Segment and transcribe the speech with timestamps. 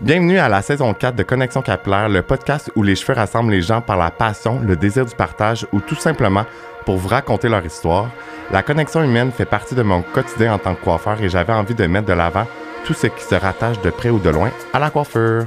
[0.00, 3.62] Bienvenue à la saison 4 de Connexion Capillaire, le podcast où les cheveux rassemblent les
[3.62, 6.44] gens par la passion, le désir du partage ou tout simplement
[6.84, 8.10] pour vous raconter leur histoire.
[8.50, 11.74] La connexion humaine fait partie de mon quotidien en tant que coiffeur et j'avais envie
[11.74, 12.48] de mettre de l'avant
[12.84, 15.46] tout ce qui se rattache de près ou de loin à la coiffure.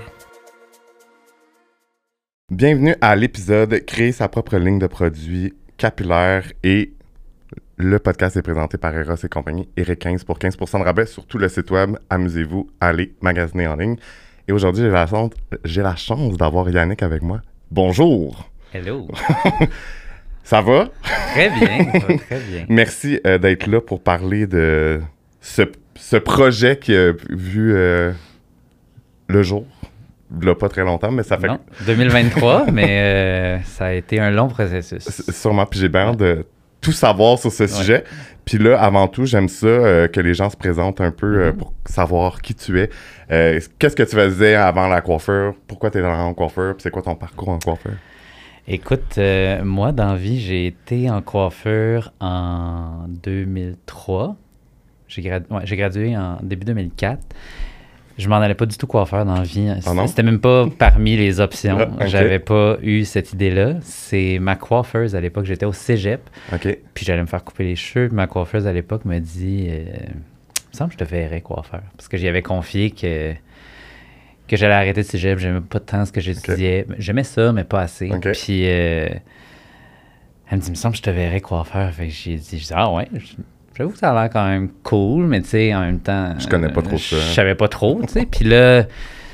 [2.49, 6.93] Bienvenue à l'épisode Créer sa propre ligne de produits capillaires et
[7.77, 9.67] le podcast est présenté par Eros et compagnie.
[9.75, 11.97] Eric 15 pour 15% de rabais sur tout le site web.
[12.09, 13.97] Amusez-vous, allez magasiner en ligne.
[14.47, 15.31] Et aujourd'hui, j'ai la chance,
[15.63, 17.41] j'ai la chance d'avoir Yannick avec moi.
[17.71, 18.47] Bonjour!
[18.73, 19.07] Hello!
[20.43, 20.89] Ça va?
[21.33, 22.65] Très bien, ça va très bien.
[22.69, 25.01] Merci euh, d'être là pour parler de
[25.41, 25.63] ce,
[25.95, 28.11] ce projet qui a vu euh,
[29.27, 29.65] le jour.
[30.39, 31.47] Il pas très longtemps, mais ça fait...
[31.47, 35.03] Non, 2023, mais euh, ça a été un long processus.
[35.31, 36.45] Sûrement, puis j'ai bien hâte de
[36.79, 38.03] tout savoir sur ce sujet.
[38.45, 41.51] Puis là, avant tout, j'aime ça euh, que les gens se présentent un peu euh,
[41.51, 41.57] Mhm.
[41.57, 42.89] pour savoir qui tu es.
[43.31, 45.55] Euh, Qu'est-ce que tu faisais avant la coiffure?
[45.67, 46.73] Pourquoi tu es dans la coiffure?
[46.75, 47.93] Puis c'est quoi ton parcours en coiffeur?
[48.67, 49.19] Écoute,
[49.63, 54.35] moi, dans vie, j'ai été en coiffure en 2003.
[55.07, 57.19] J'ai gradu- ouais, j'ai gradué en début 2004.
[58.17, 59.69] Je m'en allais pas du tout coiffeur dans la vie.
[60.07, 61.77] C'était même pas parmi les options.
[61.79, 62.07] Ah, ok.
[62.07, 63.75] J'avais pas eu cette idée-là.
[63.81, 65.45] C'est ma coiffeuse à l'époque.
[65.45, 66.21] J'étais au cégep.
[66.93, 68.07] Puis j'allais me faire couper les cheveux.
[68.07, 71.41] Puis ma coiffeuse à l'époque m'a dit euh, Il me semble que je te verrais
[71.41, 71.81] coiffeur.
[71.97, 73.33] Parce que j'y avais confié que,
[74.47, 75.37] que j'allais arrêter de cégep.
[75.37, 76.85] J'aimais pas tant ce que j'étudiais.
[76.97, 78.09] J'aimais ça, mais pas assez.
[78.45, 79.09] Puis euh,
[80.49, 81.91] elle me dit Il me semble que je te verrais coiffeur.
[81.91, 83.09] Fait que j'ai dit, Ah ouais,
[83.77, 86.33] j'avoue que ça a l'air quand même cool, mais tu sais, en même temps.
[86.39, 87.15] Je connais pas trop euh, ça.
[87.17, 88.25] Je savais pas trop, tu sais.
[88.25, 88.85] Puis là,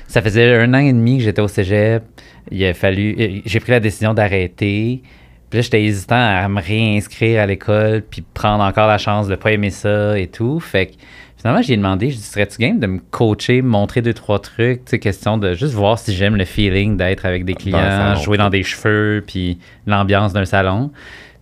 [0.07, 2.03] ça faisait un an et demi que j'étais au cégep.
[2.49, 3.15] Il a fallu.
[3.19, 5.01] euh, J'ai pris la décision d'arrêter.
[5.49, 9.35] Puis là, j'étais hésitant à me réinscrire à l'école, puis prendre encore la chance de
[9.35, 10.59] pas aimer ça et tout.
[10.61, 10.93] Fait que
[11.37, 14.85] finalement, j'ai demandé, je dis, serais-tu game de me coacher, me montrer deux, trois trucs,
[14.85, 18.37] tu sais, question de juste voir si j'aime le feeling d'être avec des clients, jouer
[18.37, 20.91] dans des cheveux, puis l'ambiance d'un salon.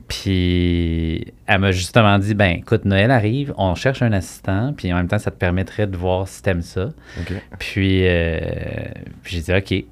[0.09, 4.97] Puis elle m'a justement dit, ben écoute, Noël arrive, on cherche un assistant, puis en
[4.97, 6.89] même temps, ça te permettrait de voir si t'aimes ça.
[7.22, 7.34] OK.
[7.59, 8.39] Puis, euh,
[9.22, 9.85] puis j'ai dit OK.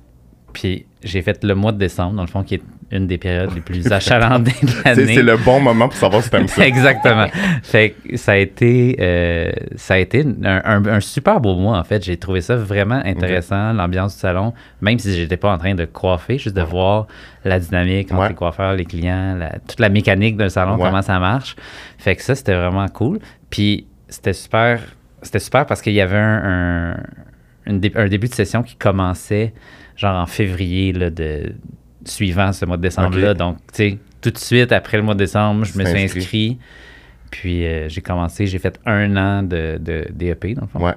[0.53, 3.53] Puis j'ai fait le mois de décembre, dans le fond, qui est une des périodes
[3.53, 5.13] les plus achalandées de l'année.
[5.15, 6.65] c'est le bon moment pour savoir si t'aimes ça.
[6.67, 7.27] Exactement.
[7.61, 11.77] fait que ça a été, euh, ça a été un, un- un super beau mois,
[11.77, 12.03] en fait.
[12.03, 15.83] J'ai trouvé ça vraiment intéressant, l'ambiance du salon, même si j'étais pas en train de
[15.83, 17.07] coiffer, juste de voir
[17.43, 18.29] la dynamique entre Ouais.
[18.29, 20.83] les coiffeurs, les clients, la- toute la mécanique d'un salon, Ouais.
[20.85, 21.55] comment ça marche.
[21.97, 23.19] Fait que ça, c'était vraiment cool.
[23.49, 24.79] Puis c'était super,
[25.21, 26.95] c'était super parce qu'il y avait un,
[27.65, 29.53] un début de session qui commençait
[29.97, 31.53] genre en février là, de,
[32.09, 33.33] suivant ce mois de décembre-là.
[33.33, 36.19] Donc, tu sais, tout de suite après le mois de décembre, je me suis inscrit.
[36.19, 36.57] inscrit.
[37.31, 40.79] Puis euh, j'ai commencé, j'ai fait un an de, de DEP, dans le fond.
[40.79, 40.93] Ouais,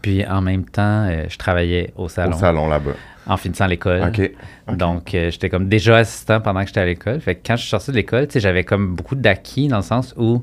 [0.00, 2.92] Puis en même temps, euh, je travaillais au salon, au salon là-bas.
[3.26, 4.12] en finissant l'école.
[4.68, 7.20] Donc, euh, j'étais comme déjà assistant pendant que j'étais à l'école.
[7.20, 9.78] Fait que quand je suis sorti de l'école, tu sais, j'avais comme beaucoup d'acquis dans
[9.78, 10.42] le sens où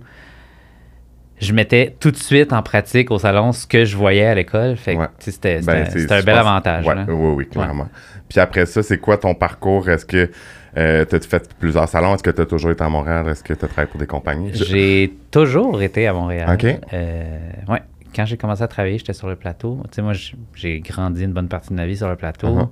[1.40, 4.76] je mettais tout de suite en pratique au salon ce que je voyais à l'école.
[4.78, 5.08] Fait que, Ouais.
[5.20, 6.86] c'était Ben, c'était- un bel avantage.
[6.86, 7.06] Ouais, là.
[7.08, 7.88] oui, oui, clairement.
[8.28, 9.90] Puis après ça, c'est quoi ton parcours?
[9.90, 10.30] Est-ce que
[10.78, 12.14] euh, tu as fait plusieurs salons?
[12.14, 13.28] Est-ce que tu as toujours été à Montréal?
[13.30, 14.52] Est-ce que tu as travaillé pour des compagnies?
[14.54, 16.48] J'ai toujours été à Montréal.
[16.54, 16.66] OK.
[16.94, 17.38] Euh,
[17.70, 17.82] ouais.
[18.16, 19.82] Quand j'ai commencé à travailler, j'étais sur le plateau.
[19.92, 20.14] Tu sais, moi,
[20.56, 22.48] j'ai grandi une bonne partie de ma vie sur le plateau.
[22.48, 22.68] Uh-huh.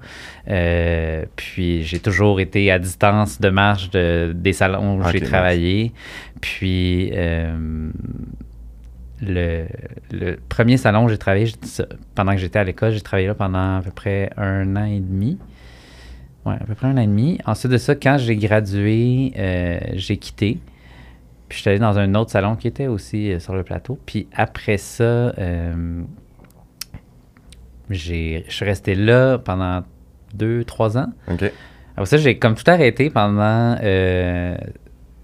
[0.50, 5.30] Euh, puis j'ai toujours été à distance de marche de, des salons où j'ai nice.
[5.30, 5.92] travaillé.
[6.42, 7.90] Puis euh,
[9.22, 9.66] le,
[10.12, 11.52] le premier salon où j'ai travaillé,
[12.16, 15.00] pendant que j'étais à l'école, j'ai travaillé là pendant à peu près un an et
[15.00, 15.38] demi.
[16.46, 17.40] Ouais, à peu près un an et demi.
[17.46, 20.60] Ensuite de ça, quand j'ai gradué, euh, j'ai quitté.
[21.50, 24.00] Puis je suis allé dans un autre salon qui était aussi euh, sur le plateau.
[24.06, 26.02] Puis après ça, euh,
[27.90, 29.84] j'ai, je suis resté là pendant
[30.34, 31.08] deux, trois ans.
[31.32, 31.52] OK.
[31.94, 34.56] Après ça, j'ai comme tout arrêté pendant euh,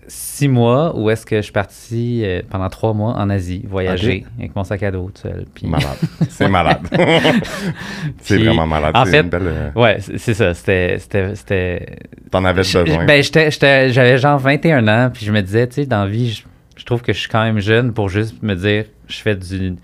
[0.07, 4.25] six mois où est-ce que je suis parti euh, pendant trois mois en Asie, voyager
[4.37, 5.45] avec mon sac à dos tout seul.
[5.53, 5.97] Puis, Malade.
[6.29, 6.81] C'est malade.
[8.21, 8.95] c'est vraiment malade.
[8.95, 10.53] en fait, belle, euh, Ouais, c'est ça.
[10.53, 11.97] C'était,
[12.31, 13.05] T'en avais besoin.
[13.05, 16.43] Ben, j'avais genre 21 ans, puis je me disais, tu sais, dans la vie, je,
[16.75, 19.75] je trouve que je suis quand même jeune pour juste me dire, je fais du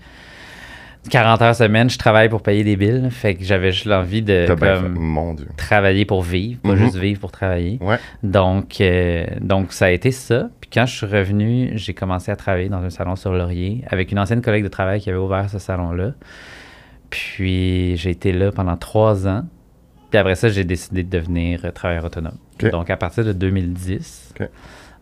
[1.08, 3.08] 40 heures semaine, je travaille pour payer des billes.
[3.10, 4.54] Fait que j'avais juste l'envie de fait.
[4.56, 5.46] comme, Mon Dieu.
[5.56, 6.76] travailler pour vivre, pas Mhm.
[6.76, 7.78] juste vivre pour travailler.
[7.80, 7.96] Ouais.
[8.22, 10.50] Donc, euh, donc, ça a été ça.
[10.60, 14.12] Puis quand je suis revenu, j'ai commencé à travailler dans un salon sur Laurier avec
[14.12, 16.12] une ancienne collègue de travail qui avait ouvert ce salon-là.
[17.08, 19.44] Puis j'ai été là pendant trois ans.
[20.10, 22.36] Puis après ça, j'ai décidé de devenir euh, travailleur autonome.
[22.72, 24.48] Donc, à partir de 2010, Ok.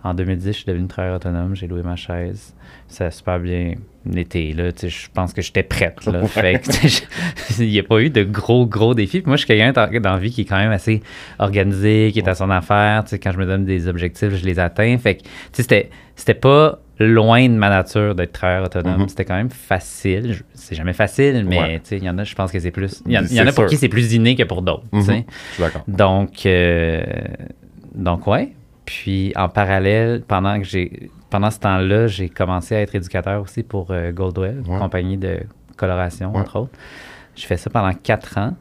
[0.05, 2.55] En 2010, je suis devenu travailleur autonome, j'ai loué ma chaise.
[2.87, 3.75] Ça a super bien
[4.15, 4.71] été, là.
[4.71, 6.25] Tu sais, je pense que j'étais prête, là.
[6.27, 9.21] Fait que, il n'y a pas eu de gros, gros défis.
[9.21, 11.03] Puis moi, je suis quelqu'un dans, la vie qui est quand même assez
[11.41, 13.03] organisé, qui est à son affaire.
[13.05, 14.97] Tu sais, quand je me donne des objectifs, je les atteins.
[14.99, 19.03] Fait que, tu sais, c'était, c'était pas loin de ma nature d'être travailleur autonome.
[19.03, 19.09] Mhm.
[19.09, 20.37] C'était quand même facile.
[20.55, 21.81] C'est jamais facile, mais, Ouais.
[21.81, 23.03] tu sais, il y en a, je pense que c'est plus...
[23.05, 23.67] Il y en, y a pour sûr.
[23.67, 24.85] qui c'est plus inné que pour d'autres.
[24.93, 25.03] Mhm.
[25.03, 25.25] Je suis
[25.59, 25.83] d'accord.
[25.89, 27.03] Donc, euh,
[27.95, 28.53] donc ouais.
[28.89, 33.63] Puis en parallèle, pendant que j'ai pendant ce temps-là, j'ai commencé à être éducateur aussi
[33.63, 34.79] pour euh, Goldwell, Ouais.
[34.79, 35.41] compagnie de
[35.77, 36.41] coloration, Ouais.
[36.41, 36.73] entre autres.
[37.37, 38.57] Je fais ça pendant quatre ans,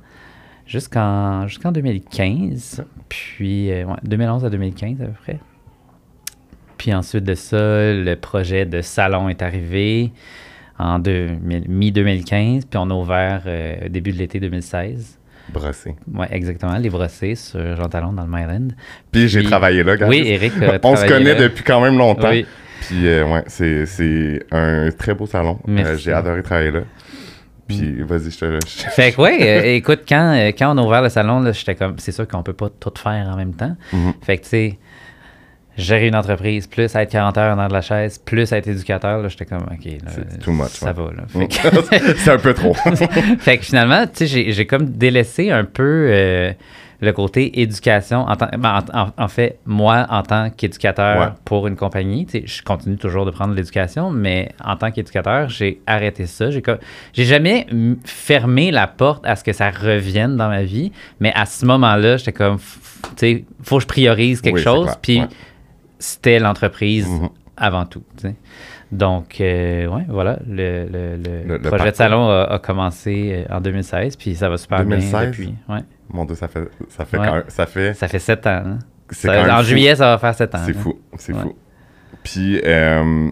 [0.66, 2.84] jusqu'en jusqu'en 2015.
[3.08, 5.40] Puis, euh, ouais, 2011 à 2015 à peu près.
[6.78, 7.58] Puis ensuite de ça,
[7.94, 10.12] le projet de salon est arrivé
[10.78, 15.18] en 2000 mi-2015, puis on a ouvert euh, début de l'été 2016.
[15.50, 15.96] Brossé.
[16.14, 18.70] Oui, exactement, les brossés sur Jean Talon dans le Myland.
[19.12, 20.06] Puis j'ai travaillé là, guys.
[20.08, 20.54] Oui, Eric
[20.84, 21.42] On se connaît là.
[21.42, 22.30] depuis quand même longtemps.
[22.30, 22.46] Oui.
[22.82, 25.60] Puis euh, ouais, c'est, c'est un très beau salon.
[25.68, 26.82] Euh, j'ai adoré travailler là.
[27.68, 28.86] Puis vas-y, je te laisse.
[28.96, 31.96] Fait que, ouais, euh, écoute, quand, quand on a ouvert le salon, là, j'étais comme,
[31.98, 33.76] c'est sûr qu'on peut pas tout faire en même temps.
[33.92, 34.14] Mhm.
[34.22, 34.80] Fait que, tu sais,
[35.78, 39.28] gérer une entreprise, plus être 40 heures dans de la chaise, plus être éducateur, là,
[39.30, 40.12] j'étais comme, OK, là,
[40.44, 40.94] too much, ça ouais.
[40.94, 41.24] va, là.
[41.28, 42.74] Fait que, c'est un peu trop.
[43.40, 46.52] fait que finalement, tu sais, j'ai, j'ai comme délaissé un peu euh,
[47.00, 48.22] le côté éducation.
[48.22, 51.28] En, tant- ben, en, en- fait, moi, en tant qu'éducateur Ouais.
[51.46, 55.48] pour une compagnie, tu sais, je continue toujours de prendre l'éducation, mais en tant qu'éducateur,
[55.48, 56.50] j'ai arrêté ça.
[56.50, 56.80] J'ai, comme-
[57.14, 57.68] j'ai jamais
[58.04, 62.18] fermé la porte à ce que ça revienne dans ma vie, mais à ce moment-là,
[62.18, 62.64] j'étais comme, tu
[63.18, 65.22] sais, faut que je priorise quelque Oui, chose, puis.
[66.00, 67.30] C'était l'entreprise Mhm.
[67.56, 68.04] avant tout.
[68.92, 73.60] Donc, euh, ouais, voilà, le, le- le projet de salon a, a commencé euh, en
[73.60, 75.12] 2016, puis ça va super 2016?
[75.12, 75.56] bien depuis.
[75.68, 75.80] Ouais.
[76.10, 77.28] Mon Dieu, ça fait, ça fait, Ouais.
[77.28, 78.64] quand même- ça fait, Ça fait sept ans.
[78.66, 78.80] hein.
[79.10, 79.64] Ça- quand en fou.
[79.64, 80.60] juillet, ça va faire sept ans.
[80.66, 80.80] C'est hein.
[80.80, 81.42] fou, c'est Ouais.
[81.42, 81.56] fou.
[82.24, 83.30] Puis euh,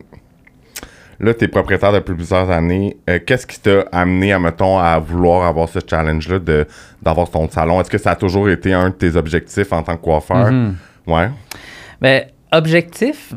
[1.20, 2.98] là, tu es propriétaire depuis plusieurs années.
[3.10, 6.68] Euh, Qu'est-ce qui t'a amené, à, mettons, à vouloir avoir ce challenge-là de,
[7.02, 7.80] d'avoir ton salon?
[7.82, 10.52] Est-ce que ça a toujours été un de tes objectifs en tant que coiffeur?
[10.52, 10.76] Mhm.
[11.08, 11.30] Ouais.
[12.02, 13.34] Ben, objectif,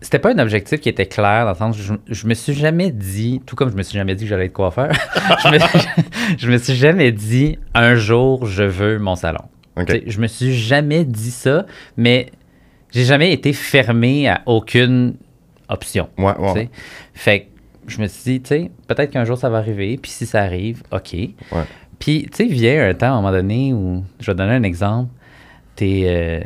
[0.00, 2.52] c'était pas un objectif qui était clair dans le sens où je, je me suis
[2.52, 4.92] jamais dit, tout comme je me suis jamais dit que j'allais être coiffeur,
[5.44, 5.58] je, me,
[6.38, 9.44] je me suis jamais dit un jour je veux mon salon.
[9.76, 9.86] OK.
[9.86, 12.30] Tu sais, Je me suis jamais dit ça, mais
[12.92, 15.14] j'ai jamais été fermé à aucune
[15.68, 16.08] option.
[16.18, 16.70] Ouais, ouais.
[17.14, 17.46] Fait que
[17.86, 20.42] je me suis dit, tu sais, peut-être qu'un jour ça va arriver, puis si ça
[20.42, 21.16] arrive, OK.
[21.98, 24.54] Puis, tu sais, vient un temps, à un moment donné, où, je vais te donner
[24.54, 25.10] un exemple,
[25.76, 26.40] t'es euh,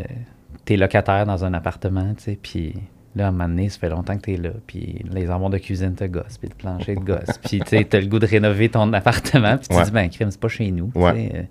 [0.69, 2.75] t'es locataire dans un appartement, tu sais, puis
[3.17, 5.57] là, à un moment donné, ça fait longtemps que t'es là, puis les armoires de
[5.57, 8.27] cuisine te gossent, puis le plancher te gosse, puis tu sais, t'as le goût de
[8.27, 9.81] rénover ton appartement, puis tu Ouais.
[9.81, 11.43] te dis, ben, crime, c'est pas chez nous, tu sais, euh,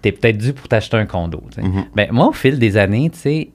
[0.00, 1.68] t'es peut-être dû pour t'acheter un condo, tu sais.
[1.68, 1.84] Mhm.
[1.94, 3.50] Ben, moi, au fil des années, tu sais,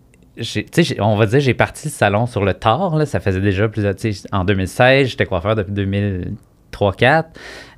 [1.00, 3.96] on va dire, j'ai parti le salon sur le tard, là, ça faisait déjà plusieurs,
[3.96, 5.74] tu sais, en 2016, j'étais coiffeur depuis
[6.74, 7.24] 2003-4.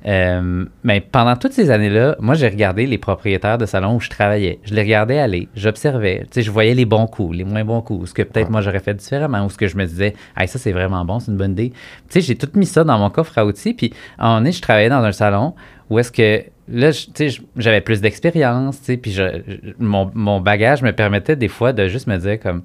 [0.06, 4.08] Euh, mais pendant toutes ces années-là, moi, j'ai regardé les propriétaires de salons où je
[4.08, 4.60] travaillais.
[4.64, 7.80] Je les regardais aller, j'observais, tu sais, je voyais les bons coups, les moins bons
[7.80, 8.52] coups, ce que peut-être Ouais.
[8.52, 11.18] moi j'aurais fait différemment, ou ce que je me disais, hey, ça c'est vraiment bon,
[11.18, 11.70] c'est une bonne idée.
[11.70, 11.76] Tu
[12.10, 14.52] sais, j'ai tout mis ça dans mon coffre à outils, puis à un moment donné,
[14.52, 15.54] je travaillais dans un salon
[15.90, 20.08] où est-ce que là, tu sais, j'avais plus d'expérience, tu sais, puis je- je- mon,
[20.14, 22.62] mon bagage me permettait des fois de juste me dire comme,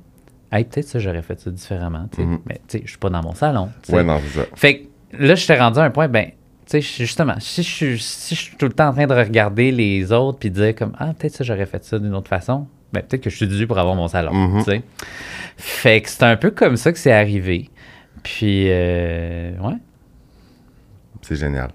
[0.52, 2.28] hey, peut-être ça, j'aurais fait ça différemment, tu sais.
[2.28, 2.40] Mhm.
[2.46, 3.70] Mais tu sais, je suis pas dans mon salon.
[3.82, 3.96] tu sais.
[3.96, 4.46] Ouais, non, c'est ça.
[4.56, 6.28] Fait que là, je t'ai rendu à un point, ben,
[6.70, 9.14] tu sais, justement, si je, suis- si je suis tout le temps en train de
[9.14, 12.30] regarder les autres puis de dire comme, ah, peut-être ça, j'aurais fait ça d'une autre
[12.30, 14.64] façon, ben, peut-être que je suis dû pour avoir mon salon, Mhm.
[14.64, 14.82] tu sais.
[15.58, 17.70] Fait que c'est un peu comme ça que c'est arrivé.
[18.24, 19.76] Puis, euh, ouais.
[21.22, 21.70] C'est génial.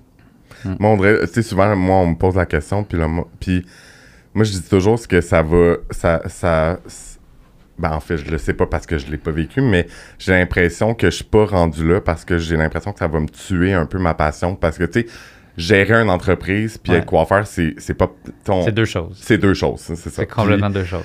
[0.65, 0.75] Mm.
[0.79, 3.29] Moi, on dirait, tu sais, souvent, moi, on me pose la question, puis là, moi,
[3.41, 3.65] puis
[4.35, 6.79] moi, je dis toujours ce que ça va, ça, ça,
[7.79, 9.87] ben, en fait, je le sais pas parce que je l'ai pas vécu, mais
[10.19, 13.21] j'ai l'impression que je suis pas rendu là parce que j'ai l'impression que ça va
[13.21, 15.07] me tuer un peu ma passion parce que, tu sais,
[15.57, 16.99] gérer une entreprise puis Ouais.
[16.99, 18.11] être coiffeur, c'est, c'est pas,
[18.45, 19.19] ton- C'est deux choses.
[19.23, 20.11] c'est deux choses, c'est ça.
[20.11, 21.05] C'est complètement deux choses.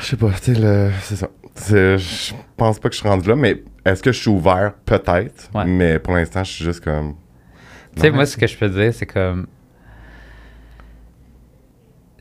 [0.00, 1.28] Je sais pas, tu sais, le- c'est ça.
[1.56, 4.72] Je pense pas que je suis rendu là, mais est-ce que je suis ouvert?
[4.84, 5.64] Peut-être, Ouais.
[5.66, 7.14] mais pour l'instant, je suis juste comme...
[7.96, 9.46] Tu sais, moi, ce que je peux dire, c'est comme.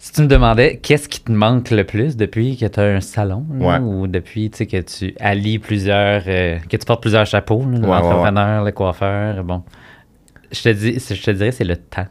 [0.03, 2.99] Si tu me demandais qu'est-ce qui te manque le plus depuis que tu as un
[2.99, 3.79] salon, là, Ouais.
[3.79, 6.23] ou depuis tu que tu allies plusieurs.
[6.27, 9.63] euh, que tu portes plusieurs chapeaux, là, Ouais, l'entrepreneur, le coiffeur, bon.
[10.51, 12.05] Je te, dis, je te dirais, c'est le temps.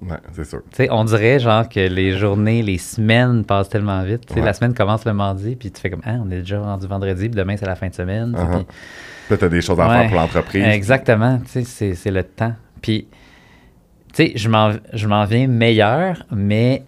[0.00, 0.62] Ouais, c'est sûr.
[0.74, 4.24] Tu on dirait genre que les journées, les semaines passent tellement vite.
[4.26, 4.46] Tu Ouais.
[4.46, 7.28] La semaine commence le mardi, puis tu fais comme, ah, on est déjà rendu vendredi,
[7.28, 8.32] puis demain, c'est la fin de semaine.
[8.34, 8.56] tu Uh-huh.
[8.64, 8.66] puis-
[9.28, 9.98] Là, t'as des choses à Ouais.
[9.98, 10.64] faire pour l'entreprise.
[10.64, 12.54] Exactement, tu c'est, c'est le temps.
[12.80, 13.06] Puis,
[14.14, 16.84] tu sais, je m'en, je m'en viens meilleur, mais,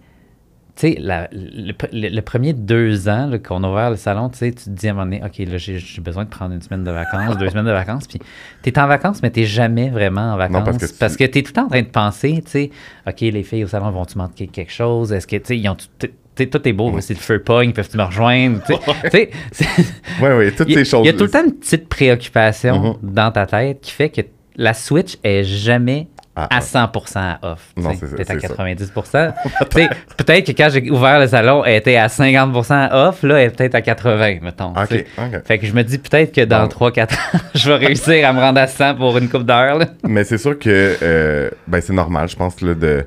[0.80, 4.50] tu sais, le, le- le premier deux ans qu'on a ouvert le salon, tu sais,
[4.52, 6.62] tu te dis à un moment donné, OK, là, j'ai j'ai besoin de prendre une
[6.62, 8.06] semaine de vacances, deux semaines de vacances.
[8.06, 8.18] Puis
[8.62, 10.92] tu es en vacances, mais tu jamais vraiment en vacances.
[10.98, 12.70] parce que tu- es tout le temps en train de penser, tu sais,
[13.06, 15.12] OK, les filles au salon vont-tu manquer quelque chose?
[15.12, 15.86] Est-ce que, tu sais, ils ont tout.
[15.98, 18.60] tu sais, tout est beau, si le feu pogne, peuvent-tu me rejoindre?
[18.64, 21.02] Tu sais, tu sais, c'est- Oui, oui, toutes il, ces choses.
[21.04, 23.12] il y a tout le temps une petite préoccupation Mhm.
[23.14, 24.22] dans ta tête qui fait que
[24.56, 26.60] la Switch est jamais À ah.
[26.60, 27.72] 100% off.
[27.76, 27.96] tu Non, sais.
[28.00, 28.54] c'est ça, Peut-être à c'est ça.
[28.54, 29.34] 90%.
[29.70, 33.40] Tu sais, peut-être que quand j'ai ouvert le salon, elle était à 50% off, là,
[33.40, 34.72] elle est peut-être à 80%, mettons.
[34.74, 35.06] tu OK, sais.
[35.18, 35.44] OK.
[35.46, 36.88] Fait que je me dis peut-être que dans Bon.
[36.88, 37.06] 3-4 ans,
[37.54, 39.76] je vais réussir à me rendre à 100 pour une coupe d'heure.
[39.76, 39.86] là.
[40.04, 43.04] Mais c'est sûr que euh, ben c'est normal, je pense, là, de.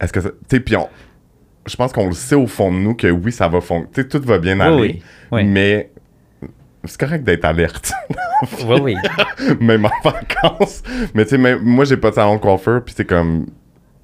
[0.00, 0.30] Est-ce que ça.
[0.48, 0.76] Tu sais.
[1.66, 3.88] Je pense qu'on le sait au fond de nous que oui, ça va fonctionner.
[3.94, 4.74] Tu sais, tout va bien aller.
[4.80, 5.02] oui,
[5.32, 5.44] oui.
[5.44, 5.90] Mais
[6.84, 7.92] c'est correct d'être alerte,
[8.66, 8.96] Oui, oui.
[9.60, 10.82] même en vacances.
[11.14, 13.46] Mais tu sais, moi, j'ai pas de salon de coiffeur, puis c'est comme.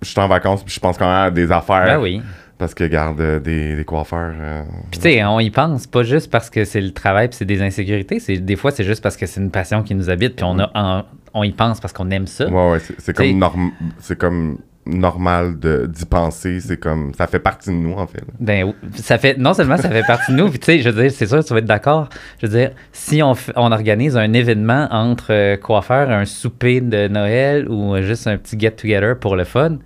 [0.03, 1.85] Je suis en vacances, puis je pense quand même à des affaires.
[1.85, 2.23] Ben oui.
[2.57, 4.33] Parce que, garde, euh, des, des coiffeurs.
[4.39, 7.37] euh, Puis tu sais, on y pense pas juste parce que c'est le travail puis
[7.37, 8.19] c'est des insécurités.
[8.21, 10.59] C'est des fois c'est juste parce que c'est une passion qui nous habite puis on
[10.59, 12.47] a en- on y pense parce qu'on aime ça.
[12.49, 14.59] Ouais, ouais, c'est comme, norm- c'est comme
[14.99, 16.61] normal de- d'y penser.
[16.61, 17.13] C'est comme.
[17.15, 18.23] Ça fait partie de nous, en fait.
[18.39, 21.03] Ben, ça fait, non seulement ça fait partie de nous, puis tu sais, je veux
[21.03, 22.09] dire, c'est sûr, tu vas être d'accord.
[22.41, 27.09] Je veux dire, si on, on organise un événement entre euh, coiffeurs, un souper de
[27.09, 29.79] Noël ou euh, juste un petit get-together pour le fun,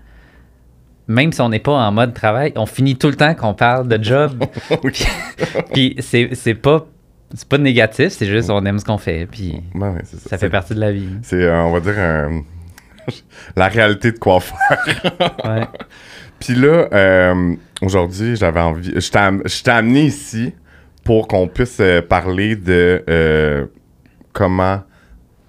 [1.06, 3.88] même si on n'est pas en mode travail, on finit tout le temps qu'on parle
[3.88, 4.42] de job.
[5.72, 6.86] Puis c'est pas,
[7.34, 10.30] c'est pas négatif, c'est juste on aime ce qu'on fait, puis ouais, c'est ça.
[10.30, 11.08] ça fait partie de la vie.
[11.22, 12.42] C'est, euh, on va dire, un-
[13.56, 14.58] la réalité de coiffeur.
[15.44, 15.66] Ouais.
[16.40, 18.92] Puis là, euh, aujourd'hui, j'avais envie.
[19.00, 20.52] Je t'ai am- amené ici
[21.04, 23.66] pour qu'on puisse euh, parler de euh,
[24.32, 24.82] comment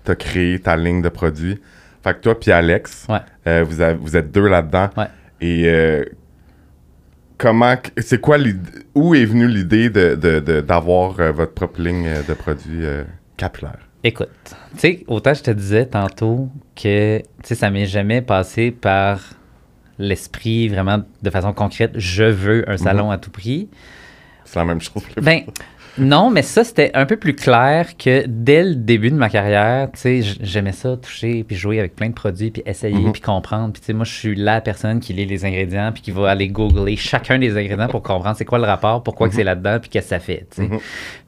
[0.05, 1.59] tu as créé ta ligne de produits.
[2.03, 3.63] Fait que toi puis Alex, Ouais.
[3.63, 4.89] vous, avez- vous êtes deux là-dedans.
[4.95, 5.07] Ouais.
[5.41, 6.05] Et
[7.37, 7.75] comment.
[7.97, 8.69] C'est quoi l'idée.
[8.93, 12.85] Où est venue l'idée de, de- de- d'avoir votre propre ligne de produits
[13.37, 13.79] capillaires?
[14.07, 14.29] Écoute,
[14.73, 19.19] tu sais, autant je te disais tantôt que, tu sais, ça m'est jamais passé par
[19.97, 23.67] l'esprit vraiment de façon concrète, je veux un salon à tout prix.
[24.43, 25.01] C'est la même chose.
[25.19, 25.41] Ben,
[25.97, 29.89] non, mais ça, c'était un peu plus clair que dès le début de ma carrière,
[29.93, 33.11] tu sais, j'aimais ça, toucher, puis jouer avec plein de produits, puis essayer, Mhm.
[33.13, 33.71] puis comprendre.
[33.73, 36.29] Puis, tu sais, moi, je suis la personne qui lit les ingrédients, puis qui va
[36.31, 39.79] aller googler chacun des ingrédients pour comprendre c'est quoi le rapport, pourquoi que c'est là-dedans,
[39.79, 40.67] puis qu'est-ce que ça fait, tu sais.
[40.67, 40.79] Mhm.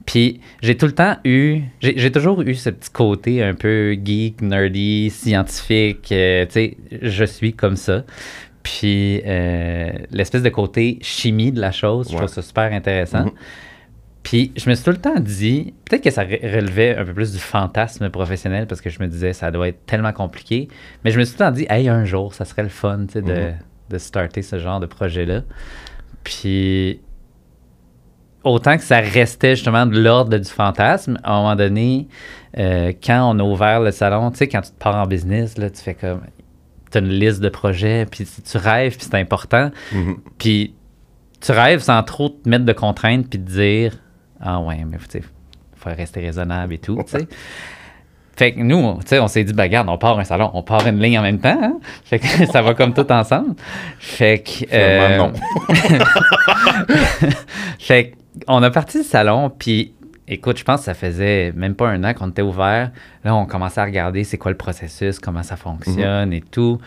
[0.04, 4.40] Puis, j'ai tout le temps eu, j'ai toujours eu ce petit côté un peu geek,
[4.42, 8.04] nerdy, scientifique, euh, tu sais, je suis comme ça.
[8.62, 13.24] Puis, euh, l'espèce de côté chimie de la chose, je trouve ça super intéressant.
[13.24, 13.32] Mhm.
[14.28, 17.14] Puis je me suis tout le temps dit, peut-être que ça re- relevait un peu
[17.14, 20.68] plus du fantasme professionnel parce que je me disais ça doit être tellement compliqué.
[21.02, 23.06] Mais je me suis tout le temps dit, hey, un jour, ça serait le fun
[23.06, 23.54] tu sais, de, Mhm.
[23.88, 25.42] de starter ce genre de projet-là.
[26.24, 27.00] Puis
[28.44, 32.08] autant que ça restait justement de l'ordre du fantasme, à un moment donné,
[32.58, 35.56] euh, quand on a ouvert le salon, tu sais, quand tu te pars en business,
[35.58, 36.20] là, tu fais comme.
[36.90, 39.70] Tu as une liste de projets, puis tu rêves, puis c'est important.
[39.92, 40.16] Mhm.
[40.38, 40.74] Puis
[41.40, 43.98] tu rêves sans trop te mettre de contraintes puis te dire
[44.40, 45.22] Ah ouais, mais tu sais,
[45.76, 47.28] faut rester raisonnable et tout, tu sais.
[48.36, 50.62] Fait que nous, tu sais, on s'est dit, bah regarde, on part un salon, on
[50.62, 51.78] part une ligne en même temps, hein?
[52.04, 53.56] Fait que ça va comme tout ensemble.
[53.98, 54.64] Fait que.
[54.72, 55.28] Euh,
[57.80, 58.14] fait
[58.46, 59.92] qu'on a parti le salon, puis
[60.28, 62.92] écoute, je pense que ça faisait même pas un an qu'on était ouvert.
[63.24, 66.78] Là, on commençait à regarder c'est quoi le processus, comment ça fonctionne et tout.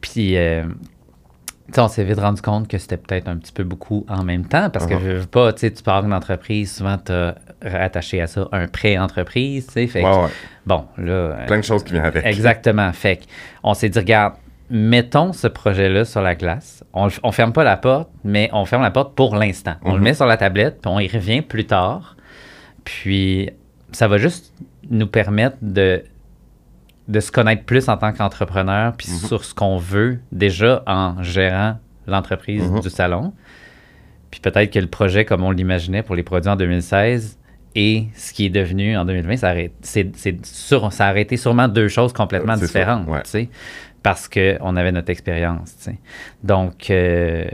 [0.00, 0.62] Puis, euh,
[1.76, 4.70] on s'est vite rendu compte que c'était peut-être un petit peu beaucoup en même temps
[4.70, 5.00] parce que Uh-huh.
[5.00, 8.48] je veux pas, tu sais, tu pars d'une entreprise, souvent tu as rattaché à ça
[8.52, 9.86] un pré-entreprise, tu sais.
[9.86, 10.28] Fait que, Ouais, ouais.
[10.66, 11.12] bon, là.
[11.12, 12.24] euh, Plein de choses qui viennent avec.
[12.24, 12.92] Exactement.
[12.92, 13.20] Fait
[13.62, 14.34] on s'est dit, regarde,
[14.70, 16.82] mettons ce projet-là sur la glace.
[16.92, 19.74] On, on ferme pas la porte, mais on ferme la porte pour l'instant.
[19.82, 20.04] On le Mhm.
[20.04, 22.16] met sur la tablette, puis on y revient plus tard.
[22.84, 23.50] Puis
[23.92, 24.52] ça va juste
[24.90, 26.04] nous permettre de,
[27.08, 29.16] de se connaître plus en tant qu'entrepreneur, puis Mhm.
[29.18, 32.80] sur ce qu'on veut déjà en gérant l'entreprise Mhm.
[32.80, 33.32] du salon.
[34.30, 37.38] Puis peut-être que le projet, comme on l'imaginait pour les produits en 2016,
[37.74, 40.10] et ce qui est devenu en 2020, ça, aurait- c'est,
[40.42, 43.22] ça aurait été sûrement deux choses complètement Euh, différentes, ouais.
[43.22, 43.48] tu sais,
[44.02, 45.98] parce qu'on avait notre expérience, tu sais.
[46.42, 47.44] Donc, euh,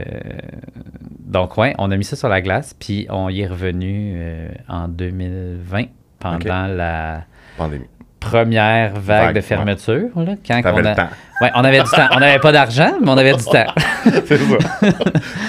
[1.19, 4.49] donc, ouais, on a mis ça sur la glace, puis on y est revenu euh,
[4.67, 5.85] en 2020,
[6.19, 7.23] pendant la
[7.57, 7.85] Pandémie.
[8.23, 11.09] Première vague, Vague, de fermeture, là, quand on le a- temps.
[11.41, 12.07] Ouais, on avait du temps.
[12.15, 13.65] On n'avait pas d'argent, mais on avait du temps.
[14.25, 14.91] C'est ça.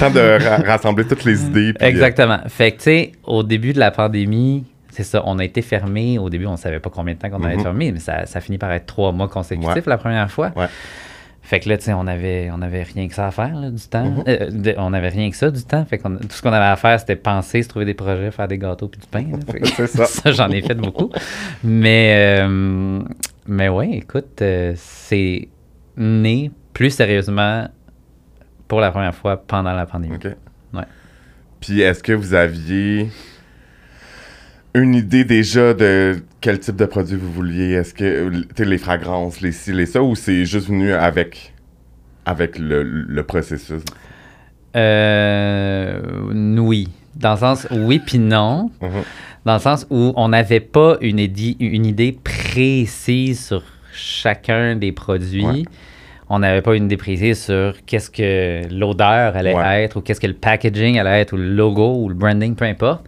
[0.01, 1.73] temps de ra- rassembler toutes les idées.
[1.73, 2.39] puis, euh, Exactement.
[2.49, 6.19] Fait que, tu sais, au début de la pandémie, c'est ça, on a été fermé.
[6.19, 7.65] Au début, on ne savait pas combien de temps qu'on allait être Mhm.
[7.65, 9.83] fermé, mais ça, ça finit par être trois mois consécutifs Ouais.
[9.87, 10.51] la première fois.
[10.57, 10.67] Ouais.
[11.47, 13.71] Fait que là, tu sais, on avait, on avait rien que ça à faire, là,
[13.71, 14.07] du temps.
[14.11, 14.25] Mhm.
[14.27, 15.85] Euh, de- on avait rien que ça, du temps.
[15.85, 18.49] Fait qu'on tout ce qu'on avait à faire, c'était penser, se trouver des projets, faire
[18.49, 19.25] des gâteaux puis du pain.
[19.61, 20.33] que C'est ça.
[20.33, 21.11] j'en ai fait beaucoup.
[21.63, 23.03] Mais, euh,
[23.47, 25.49] mais ouais, écoute, euh, c'est
[25.99, 27.69] né plus sérieusement
[28.67, 30.17] pour la première fois pendant la pandémie.
[30.17, 30.29] OK.
[30.73, 30.83] Ouais.
[31.61, 33.11] Puis est-ce que vous aviez
[34.75, 37.73] une idée déjà de quel type de produit vous vouliez?
[37.73, 41.53] Est-ce que, tu les fragrances, les ci, les ça, ou c'est juste venu avec,
[42.27, 43.83] avec le, le processus?
[44.77, 46.01] Euh,
[46.59, 46.89] oui.
[47.17, 48.71] Dans le sens, oui puis non.
[48.83, 48.91] Mhm.
[49.45, 53.63] Dans le sens où on n'avait pas une, idée- une idée précise sur
[53.93, 55.45] chacun des produits.
[55.47, 55.63] Ouais.
[56.29, 59.85] On n'avait pas une idée précise sur qu'est-ce que l'odeur allait Ouais.
[59.85, 62.65] être, ou qu'est-ce que le packaging allait être, ou le logo, ou le branding, peu
[62.65, 63.05] importe.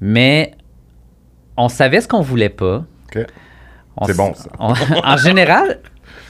[0.00, 0.52] Mais
[1.56, 2.84] on savait ce qu'on voulait pas.
[4.06, 4.50] C'est bon, ça.
[4.58, 4.74] on-
[5.04, 5.78] en général,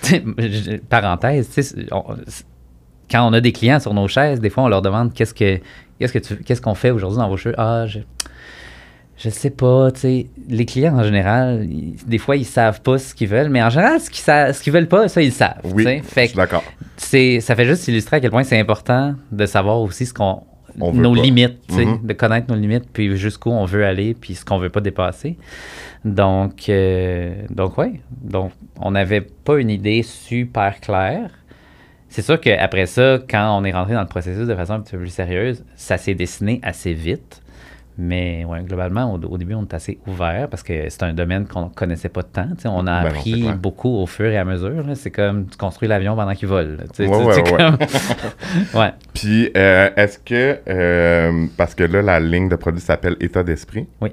[0.88, 2.04] parenthèse, on-
[3.11, 5.58] quand on a des clients sur nos chaises, des fois, on leur demande qu'est-ce que
[5.99, 7.54] qu'est-ce que tu qu'est-ce qu'on fait aujourd'hui dans vos cheveux?
[7.58, 8.00] Ah, je
[9.18, 12.99] je sais pas, tu sais, les clients en général, ils- des fois ils savent pas
[12.99, 15.32] ce qu'ils veulent, mais en général ce qu'ils ce qu'ils veulent pas, ça ils le
[15.32, 15.61] savent.
[15.64, 15.85] Oui,
[16.26, 16.62] je suis d'accord.
[16.96, 20.42] c'est ça fait juste illustrer à quel point c'est important de savoir aussi ce qu'on
[20.80, 21.23] On veut nos pas.
[21.23, 22.00] limites, Mhm.
[22.06, 25.37] de connaître nos limites, puis jusqu'où on veut aller, puis ce qu'on veut pas dépasser.
[26.04, 31.30] Donc, euh, donc ouais, donc on n'avait pas une idée super claire.
[32.09, 34.92] C'est sûr qu'après ça, quand on est rentré dans le processus de façon un petit
[34.92, 37.42] peu plus sérieuse, ça s'est dessiné assez vite.
[37.98, 41.46] Mais ouais, globalement, au, au début, on était assez ouvert parce que c'est un domaine
[41.46, 42.48] qu'on connaissait pas tant.
[42.48, 42.68] tu sais.
[42.68, 44.84] On a Ben appris beaucoup au fur et à mesure.
[44.94, 46.76] C'est comme tu construis l'avion pendant qu'il vole.
[46.98, 47.06] ouais.
[47.42, 47.78] comme-
[48.80, 48.92] ouais.
[49.14, 53.86] Puis euh, est-ce que, euh, parce que là, la ligne de produit s'appelle État d'esprit.
[54.02, 54.10] Oui.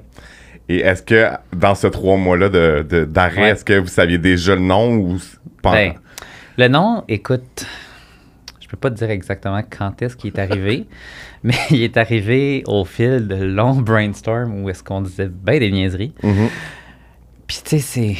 [0.70, 3.50] Et est-ce que dans ces trois mois-là de- de- d'arrêt, Ouais.
[3.50, 5.18] est-ce que vous saviez déjà le nom ou
[5.62, 5.92] pas Ben,
[6.56, 7.66] le nom, écoute,
[8.62, 10.86] je peux pas te dire exactement quand est-ce qu'il est arrivé,
[11.44, 15.70] mais il est arrivé au fil de longs brainstorms où est-ce qu'on disait ben des
[15.70, 16.12] niaiseries.
[16.24, 16.48] Mhm.
[17.46, 18.16] Puis tu sais, c'est...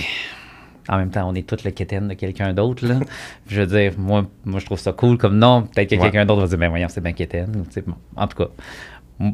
[0.86, 3.00] En même temps, on est tous le quétaine de quelqu'un d'autre, là.
[3.48, 5.62] je veux dire, moi, moi, je trouve ça cool comme nom.
[5.62, 6.02] Peut-être que Ouais.
[6.02, 7.64] quelqu'un d'autre va dire, ben voyons, c'est bien quétaine.
[7.86, 8.50] bon, en tout cas,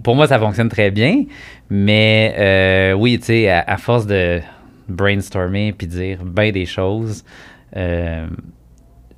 [0.04, 1.24] pour moi, ça fonctionne très bien.
[1.68, 4.40] Mais euh, oui, tu sais, à, à force de
[4.88, 7.24] brainstormer puis dire ben des choses,
[7.76, 8.26] euh,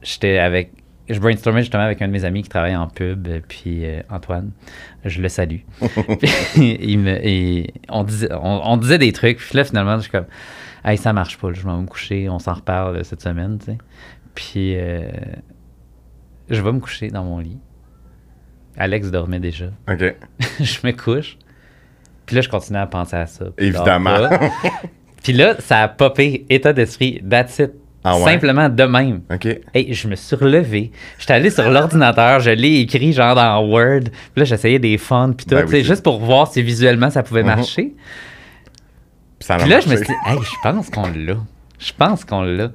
[0.03, 0.71] j'étais avec...
[1.09, 4.03] Je brainstormais justement avec un de mes amis qui travaille en pub, euh, puis euh,
[4.09, 4.53] Antoine,
[5.05, 5.61] je le salue.
[6.21, 10.03] Puis il me, et on, disait, on, on disait des trucs, puis là, finalement, je
[10.03, 10.27] suis comme,
[10.85, 13.67] hey, ça marche pas, je vais me coucher, on s'en reparle euh, cette semaine, tu
[13.67, 13.79] sais.
[14.35, 15.09] Puis euh,
[16.49, 17.59] je vais me coucher dans mon lit.
[18.77, 19.67] Alex dormait déjà.
[19.89, 20.15] OK.
[20.61, 21.37] je me couche.
[22.27, 23.47] Puis là, je continue à penser à ça.
[23.57, 24.29] puis Évidemment.
[25.23, 27.73] Puis là, ça a popé, état d'esprit, that's it.
[28.05, 28.25] Ah ouais?
[28.33, 29.21] Simplement de même.
[29.33, 29.47] OK.
[29.75, 30.91] Hey, je me suis relevé.
[31.19, 34.01] J'étais allé sur l'ordinateur, je l'ai écrit genre dans Word.
[34.11, 37.23] Puis là, j'essayais des fonts puis tout, Ben oui, juste pour voir si visuellement ça
[37.23, 37.49] pouvait Mhm.
[37.49, 37.95] marcher.
[39.39, 41.37] Puis ça Puis là, je me suis dit, hey, je pense qu'on l'a.
[41.79, 42.71] Je pense qu'on l'a.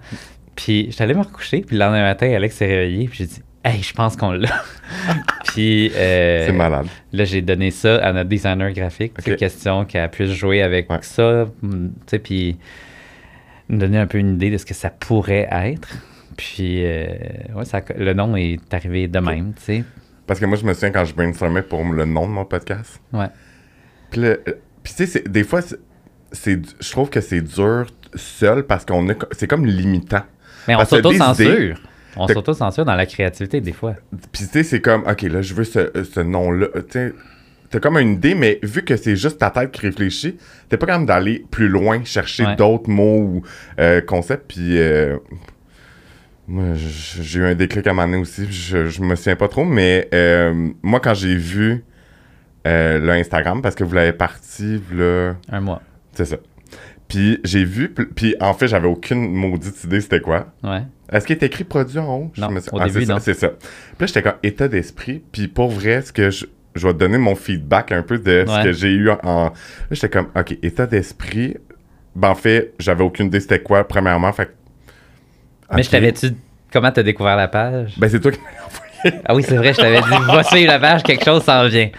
[0.56, 3.42] Puis j'étais allé me recoucher, puis le lendemain matin, Alex s'est réveillé, puis j'ai dit,
[3.64, 4.50] hey, je pense qu'on l'a.
[5.46, 6.88] puis euh, C'est malade.
[7.14, 9.14] là, j'ai donné ça à notre designer graphique.
[9.20, 9.38] C'est Ok.
[9.38, 10.98] question qu'elle puisse jouer avec Ouais.
[11.02, 12.58] ça, mm, tu sais, puis
[13.70, 15.90] nous donner un peu une idée de ce que ça pourrait être.
[16.38, 17.08] Puis, euh,
[17.56, 19.84] ouais, ça, le nom est arrivé de même, tu sais.
[20.28, 23.02] Parce que moi, je me souviens quand je brainstormais pour le nom de mon podcast.
[23.14, 23.28] Ouais.
[24.12, 24.54] Puis, le- euh,
[24.84, 25.62] puis tu sais, c'est- des fois,
[26.32, 30.24] c'est- je trouve que c'est dur seul parce qu'on est, c'est comme limitant.
[30.68, 31.80] Mais on s'auto-censure.
[32.18, 33.96] On s'auto-censure dans la créativité, des fois.
[34.32, 36.68] Puis tu sais, c'est comme, OK, là, je veux ce, ce nom-là.
[36.76, 37.14] Tu sais,
[37.70, 40.38] t'as comme une idée, mais vu que c'est juste ta tête qui réfléchit,
[40.70, 42.56] t'es pas capable d'aller plus loin, chercher Ouais.
[42.56, 43.42] d'autres mots ou
[43.80, 44.48] euh, concepts.
[44.54, 45.18] Puis euh,
[46.76, 48.46] j'ai eu un déclic à un moment donné aussi.
[48.50, 51.84] Je, je me souviens pas trop, mais euh, moi, quand j'ai vu
[52.66, 55.82] euh, le Instagram, parce que vous l'avez parti, là, Un mois.
[56.14, 56.38] c'est ça.
[57.10, 60.48] Puis j'ai vu, puis en fait, j'avais aucune maudite idée c'était quoi.
[60.64, 60.82] Ouais.
[61.10, 62.32] Est-ce qu'il est écrit produit en haut?
[62.34, 63.06] Je Non, me suis- au Ah, début.
[63.22, 63.48] C'est ça.
[63.50, 63.58] Puis
[64.02, 65.24] là, j'étais comme état d'esprit.
[65.32, 66.46] Puis pour vrai, ce que je,
[66.78, 68.64] je vais te donner mon feedback un peu de ce Ouais.
[68.64, 69.18] que j'ai eu en.
[69.24, 69.52] en- Là,
[69.92, 71.58] j'étais comme, OK, état d'esprit.
[72.16, 74.32] Ben, en fait, j'avais aucune idée c'était quoi, premièrement.
[74.34, 74.50] Fait
[75.76, 76.32] Mais je t'avais-tu.
[76.72, 77.94] Comment t'as découvert la page?
[77.98, 79.22] Ben, c'est toi qui m'as envoyé.
[79.26, 81.90] Ah oui, c'est vrai, je t'avais dit, va suivre la page, quelque chose s'en vient.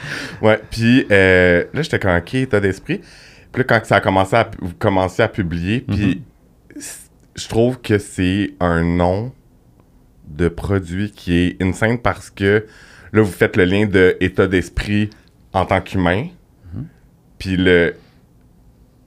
[0.42, 2.98] Ouais, puis euh, là, j'étais comme, OK, état d'esprit.
[3.52, 6.22] Puis là, quand ça a commencé à, vous commencez à publier, puis
[6.76, 9.32] c- je trouve que c'est un nom
[10.26, 12.66] de produit qui est insane parce que
[13.12, 15.10] là, vous faites le lien de état d'esprit
[15.52, 16.26] en tant qu'humain.
[17.38, 17.94] Puis le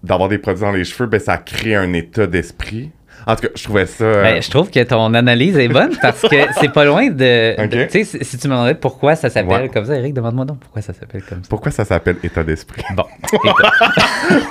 [0.04, 2.90] d'avoir des produits dans les cheveux, ben, ça crée un état d'esprit.
[3.28, 4.04] En tout cas, je trouvais ça.
[4.04, 7.54] euh, Ben, je trouve que ton analyse est bonne parce que c'est pas loin de.
[7.64, 7.70] Ok.
[7.70, 9.70] de- Tu sais, si, tu me demandais pourquoi ça s'appelle Ouais.
[9.70, 11.50] comme ça, Eric, demande-moi donc pourquoi ça s'appelle comme ça.
[11.50, 12.82] Pourquoi ça s'appelle état d'esprit?
[12.96, 13.04] Bon,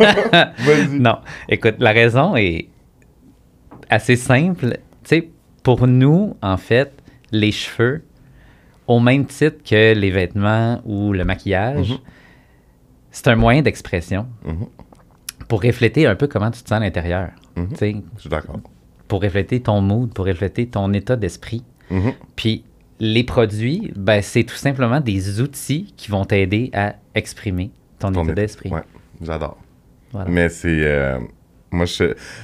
[0.90, 2.68] non, écoute, la raison est
[3.88, 4.78] assez simple.
[5.04, 5.28] Tu sais,
[5.62, 6.92] pour nous, en fait,
[7.32, 8.02] les cheveux,
[8.90, 11.98] au même titre que les vêtements ou le maquillage, Mhm.
[13.12, 14.66] c'est un moyen d'expression Mhm.
[15.48, 17.28] pour refléter un peu comment tu te sens à l'intérieur.
[17.54, 18.58] Tu sais, Je suis d'accord.
[19.06, 21.62] pour refléter ton mood, pour refléter ton état d'esprit.
[21.90, 22.12] Mhm.
[22.36, 22.64] Puis
[22.98, 28.22] les produits, ben, c'est tout simplement des outils qui vont t'aider à exprimer ton, Ton
[28.24, 28.70] état état- d'esprit.
[28.70, 28.82] Ouais,
[29.22, 29.56] j'adore.
[30.12, 30.28] Voilà.
[30.30, 30.68] Mais c'est.
[30.84, 31.18] euh,
[31.72, 31.86] moi,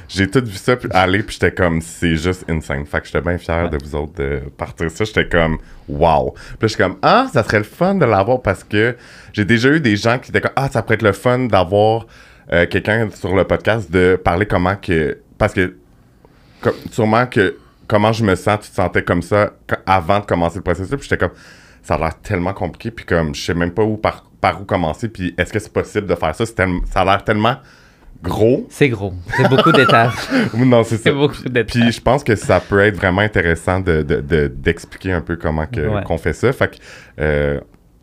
[0.08, 2.86] j'ai tout vu ça puis aller, puis j'étais comme, c'est juste insane.
[2.86, 3.70] Fait que j'étais bien fier Ouais.
[3.70, 5.04] de vous autres de partir ça.
[5.04, 5.58] J'étais comme,
[5.88, 6.34] wow.
[6.58, 8.96] Puis suis comme, ah, ça serait le fun de l'avoir parce que
[9.32, 12.06] j'ai déjà eu des gens qui étaient comme, ah, ça pourrait être le fun d'avoir
[12.52, 15.18] euh, quelqu'un sur le podcast de parler comment que.
[15.38, 15.74] Parce que,
[16.60, 17.56] comme- sûrement que,
[17.88, 19.50] comment je me sens, tu te sentais comme ça
[19.86, 20.90] avant de commencer le processus.
[20.96, 21.36] Puis j'étais comme,
[21.82, 24.64] ça a l'air tellement compliqué, puis comme, je sais même pas où par, par où
[24.64, 26.44] commencer, puis est-ce que c'est possible de faire ça?
[26.46, 27.56] Ça a l'air tellement
[28.22, 28.66] gros.
[28.70, 29.12] C'est gros.
[29.36, 30.12] C'est beaucoup d'étapes.
[30.54, 31.02] non, c'est ça.
[31.04, 31.66] C'est beaucoup Puis- d'étapes.
[31.72, 35.36] Puis je pense que ça peut être vraiment intéressant de, de- de- d'expliquer un peu
[35.36, 36.02] comment que, Ouais.
[36.04, 36.52] qu'on fait ça.
[36.52, 36.76] Fait que,
[37.20, 37.60] euh,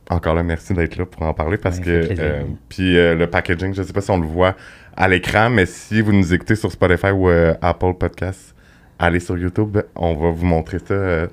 [0.10, 2.20] encore là, merci d'être là pour en parler parce Ouais, que.
[2.20, 4.56] euh, puis euh, le packaging, je sais pas si on le voit
[4.96, 8.54] à l'écran, mais si vous nous écoutez sur Spotify ou Apple Podcasts,
[9.00, 11.28] allez sur YouTube, on va vous montrer ça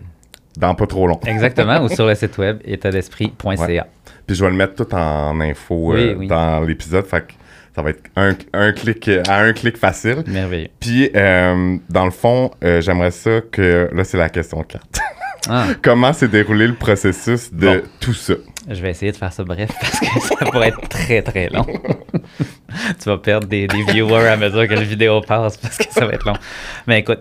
[0.56, 1.20] dans pas trop long.
[1.26, 3.54] Exactement, ou sur le site web étatdesprit.ca.
[3.66, 3.80] Ouais.
[4.26, 6.26] Puis je vais le mettre tout en info Oui, oui.
[6.28, 7.04] dans l'épisode.
[7.06, 7.32] Fait que
[7.74, 10.22] ça va être un, un clic euh, à un clic facile.
[10.26, 10.68] Merveilleux.
[10.80, 13.88] Puis, euh, dans le fond, euh, j'aimerais ça que.
[13.92, 14.84] Là, c'est la question 4.
[15.48, 17.82] Ah, Comment s'est déroulé le processus de Bon.
[18.00, 18.34] tout ça?
[18.68, 21.64] je vais essayer de faire ça bref parce que ça pourrait être très très long.
[23.02, 26.04] tu vas perdre des, des viewers à mesure que la vidéo passe parce que ça
[26.06, 26.34] va être long.
[26.86, 27.20] Mais écoute,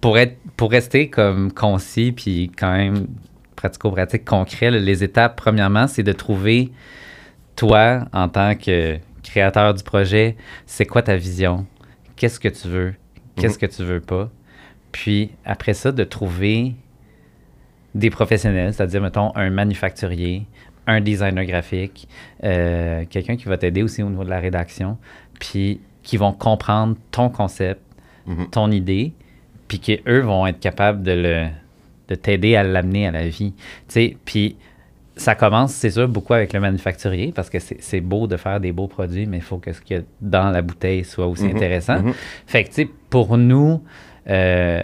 [0.00, 3.08] pour, être, pour rester comme concis puis quand même
[3.56, 6.70] pratico-pratique concret, les étapes, premièrement, c'est de trouver
[7.56, 8.98] toi en tant que
[9.30, 10.36] créateur du projet,
[10.66, 11.66] c'est quoi ta vision?
[12.16, 12.94] Qu'est-ce que tu veux?
[13.36, 14.30] Qu'est-ce que tu veux pas?
[14.92, 16.74] Puis après ça, de trouver
[17.94, 20.46] des professionnels, c'est-à-dire, mettons, un manufacturier,
[20.86, 22.08] un designer graphique,
[22.44, 24.98] euh, quelqu'un qui va t'aider aussi au niveau de la rédaction,
[25.40, 27.80] puis qui vont comprendre ton concept,
[28.26, 28.48] Mhm.
[28.50, 29.12] ton idée,
[29.68, 31.46] puis qu'eux vont être capables de, le,
[32.08, 33.52] de t'aider à l'amener à la vie.
[33.56, 34.56] Tu sais, puis
[35.16, 38.72] ça commence, c'est sûr, beaucoup avec le manufacturier, parce que c'est beau de faire des
[38.72, 41.44] beaux produits, mais il faut que ce qu'il y a dans la bouteille soit aussi
[41.44, 41.56] Mhm.
[41.56, 42.02] intéressant.
[42.02, 42.12] Mhm.
[42.46, 43.82] Fait que, tu sais, pour nous,
[44.28, 44.82] euh,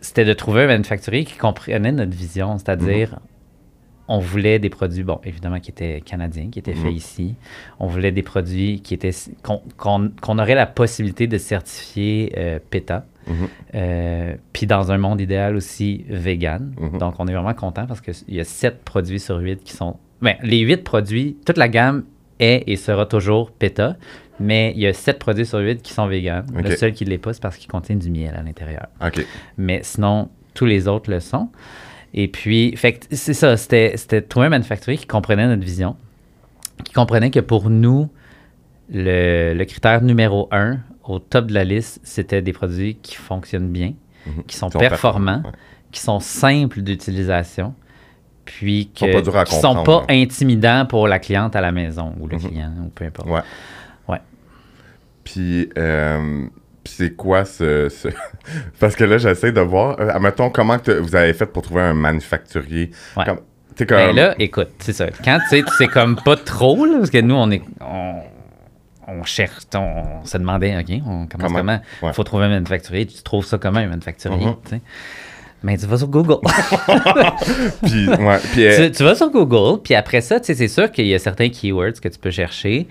[0.00, 3.18] c'était de trouver un manufacturier qui comprenait notre vision, c'est-à-dire,
[4.10, 6.96] on voulait des produits, bon, évidemment, qui étaient canadiens, qui étaient faits Mhm.
[6.96, 7.34] ici.
[7.78, 9.10] On voulait des produits qui étaient,
[9.76, 13.04] qu'on aurait la possibilité de certifier euh, PETA.
[13.74, 16.74] Euh, puis dans un monde idéal aussi vegan.
[16.78, 16.98] Mhm.
[16.98, 19.96] Donc, on est vraiment content parce qu'il y a sept produits sur huit qui sont.
[20.22, 22.04] Ben, les huit produits, toute la gamme
[22.40, 23.96] est et sera toujours PETA,
[24.40, 26.44] mais il y a sept produits sur huit qui sont vegan.
[26.56, 26.68] Ok.
[26.68, 28.86] Le seul qui ne l'est pas, c'est parce qu'il contient du miel à l'intérieur.
[29.04, 29.24] OK.
[29.56, 31.50] Mais sinon, tous les autres le sont.
[32.14, 32.74] Et puis,
[33.10, 33.94] c'est ça, c'était
[34.36, 35.96] un manufacturier qui comprenait notre vision,
[36.84, 38.08] qui comprenait que pour nous,
[38.90, 43.70] le, le critère numéro un, au top de la liste, c'était des produits qui fonctionnent
[43.70, 43.94] bien,
[44.26, 44.44] Mhm.
[44.46, 45.42] qui sont Qui sont performants,
[45.90, 47.74] qui sont simples d'utilisation,
[48.44, 52.26] puis Sont pas qui sont comprendre, pas intimidants pour la cliente à la maison ou
[52.28, 52.42] le Mhm.
[52.42, 53.28] client ou peu importe.
[53.28, 53.40] Ouais.
[54.08, 54.20] Ouais.
[55.24, 56.46] Puis, euh,
[56.84, 58.08] puis c'est quoi ce, ce-
[58.80, 59.98] Parce que là, j'essaie de voir.
[60.00, 62.90] Euh, admettons, comment que vous avez fait pour trouver un manufacturier?
[63.16, 63.24] Ouais.
[63.24, 63.40] Comme,
[63.78, 63.86] comme...
[63.88, 65.06] Ben là, écoute, c'est ça.
[65.24, 67.62] Quand tu sais, tu sais comme pas trop, là, parce que nous, on est.
[67.80, 68.20] On,
[69.08, 69.78] on cherche, on,
[70.22, 71.48] on se demandait, OK, on commence Comment?
[71.58, 71.80] comment?
[72.02, 72.12] Il Ouais.
[72.12, 73.06] faut trouver un manufacturier.
[73.06, 74.46] Tu trouves ça comment, un manufacturier?
[74.64, 74.80] Tu sais?
[75.62, 76.36] Mais tu vas sur Google.
[77.82, 81.06] Puis, ouais, puis, euh, tu, tu vas sur Google, puis après ça, c'est sûr qu'il
[81.06, 82.86] y a certains keywords que tu peux chercher.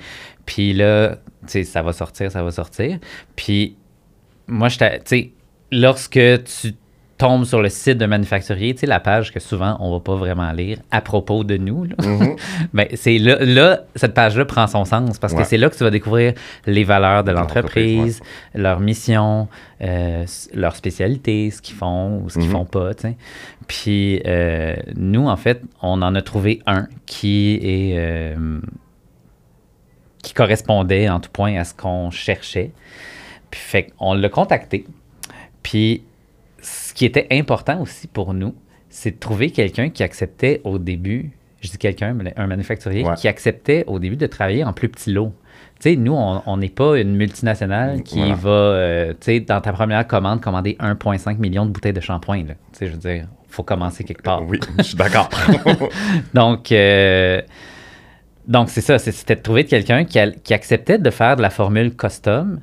[0.46, 3.00] Puis là, ça va sortir, ça va sortir.
[3.36, 3.78] Puis
[4.48, 5.32] moi, je sais,
[5.72, 6.12] lorsque
[6.44, 6.74] tu
[7.18, 10.16] tombes sur le site d'un manufacturier, tu sais, la page que souvent on va pas
[10.16, 12.36] vraiment lire à propos de nous, là, mhm.
[12.74, 15.42] ben, c'est là, là, cette page-là prend son sens parce Ouais.
[15.42, 16.34] que c'est là que tu vas découvrir
[16.68, 18.22] les valeurs de De l'entreprise,
[18.54, 19.48] leur mission,
[19.82, 22.52] euh, leur spécialité, ce qu'ils font ou ce qu'ils Mhm.
[22.56, 22.94] font pas.
[22.94, 23.18] tu sais.
[23.68, 28.60] Puis euh, nous, en fait, on en a trouvé un qui est euh,
[30.24, 32.72] qui correspondait en tout point à ce qu'on cherchait.
[33.50, 34.86] Puis fait qu'on l'a contacté.
[35.64, 36.04] Puis
[36.98, 38.56] qui était important aussi pour nous,
[38.90, 41.32] c'est de trouver quelqu'un qui acceptait au début
[41.62, 43.16] je dis quelqu'un, mais un manufacturier, Ouais.
[43.16, 45.34] qui acceptait au début de travailler en plus petits lots.
[45.82, 48.36] Tu sais, nous, on n'est pas une multinationale qui Voilà.
[48.36, 52.44] va, euh, tu sais, dans ta première commande, commander 1,5 million de bouteilles de shampoing.
[52.46, 54.44] Tu sais, je veux dire, faut commencer quelque part.
[54.48, 55.30] Oui, je suis d'accord.
[56.36, 57.42] Donc, euh,
[58.48, 62.60] donc c'est ça, c'était de trouver quelqu'un qui acceptait de faire de la formule custom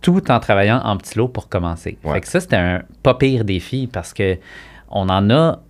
[0.00, 1.98] tout en travaillant en petits lots pour commencer.
[2.04, 2.14] Ouais.
[2.14, 4.38] Fait que ça, c'était un pas pire défi parce que
[4.90, 5.60] on en a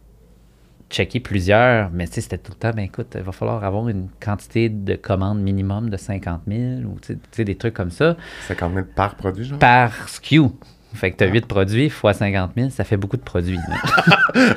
[0.90, 4.68] checké plusieurs, mais c'était tout le temps, ben écoute, il va falloir avoir une quantité
[4.68, 6.98] de commandes minimum de 50 000 ou
[7.44, 8.16] des trucs comme ça
[8.48, 9.58] 50 000 par produit, genre?
[9.58, 10.48] par SKU.
[10.92, 13.58] Fait que tu as 8 produits fois 50 000, ça fait beaucoup de produits.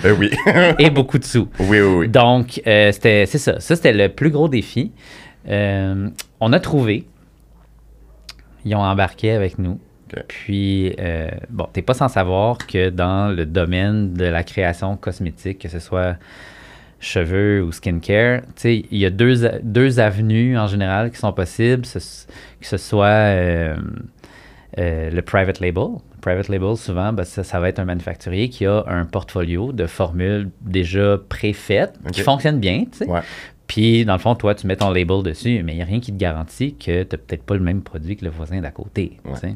[0.05, 0.29] Euh, oui.
[0.79, 1.47] et beaucoup de sous.
[1.59, 2.09] oui, oui, oui.
[2.09, 3.59] Donc, euh, c'était, c'est ça.
[3.59, 4.91] Ça, c'était le plus gros défi.
[5.47, 6.09] Euh,
[6.39, 7.07] on a trouvé.
[8.65, 9.79] Ils ont embarqué avec nous.
[10.27, 15.59] Puis, euh, bon, t'es pas sans savoir que dans le domaine de la création cosmétique,
[15.59, 16.17] que ce soit
[16.99, 21.33] cheveux ou skincare, tu sais, il y a deux, deux avenues en général qui sont
[21.33, 22.25] possibles, ce-
[22.61, 23.75] que ce soit euh,
[24.77, 25.83] euh, le private label.
[26.15, 29.73] Le private label, souvent, ben, ça, ça va être un manufacturier qui a un portfolio
[29.73, 33.07] de formules déjà préfaites qui fonctionnent bien, tu sais.
[33.09, 33.19] Ouais.
[33.67, 35.99] Puis, dans le fond, toi, tu mets ton label dessus, mais il n'y a rien
[35.99, 38.71] qui te garantit que tu n'as peut-être pas le même produit que le voisin d'à
[38.71, 39.17] côté.
[39.25, 39.55] Ouais.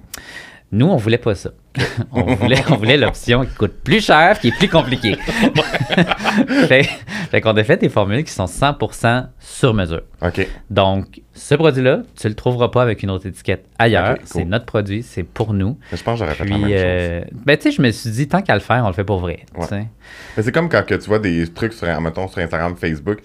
[0.72, 1.52] Nous, on voulait pas ça.
[2.12, 5.16] on voulait, on voulait l'option qui coûte plus cher, qui est plus compliquée.
[6.68, 6.90] fait
[7.30, 10.02] fait qu'on a fait des formules qui sont 100% sur mesure.
[10.22, 10.46] OK.
[10.70, 14.18] Donc, ce produit-là, tu le trouveras pas avec une autre étiquette ailleurs.
[14.18, 14.26] Cool.
[14.26, 15.78] C'est notre produit, c'est pour nous.
[15.92, 16.72] Mais je pense que j'aurais fait la même chose.
[16.74, 19.04] euh, ben, tu sais, je me suis dit, tant qu'à le faire, on le fait
[19.04, 19.46] pour vrai.
[19.56, 19.88] Ouais.
[20.36, 23.20] Mais c'est comme quand que tu vois des trucs sur, mettons, sur Instagram, Facebook,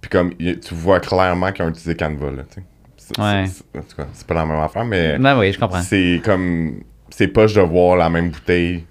[0.00, 2.66] puis comme tu vois clairement qu'ils ont utilisé Canva, là, tu sais.
[2.96, 3.44] C'est- Ouais.
[3.46, 5.80] c'est- c'est- en tout cas, c'est pas la même affaire, mais Ben oui, je comprends.
[5.82, 6.80] c'est comme...
[7.10, 8.84] C'est poche de voir la même bouteille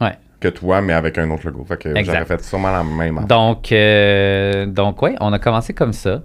[0.00, 0.12] Ouais.
[0.40, 1.64] que toi, mais avec un autre logo.
[1.64, 3.26] Fait que j'aurais fait sûrement la même affaire.
[3.28, 6.22] Donc, euh, donc ouais, on a commencé comme ça.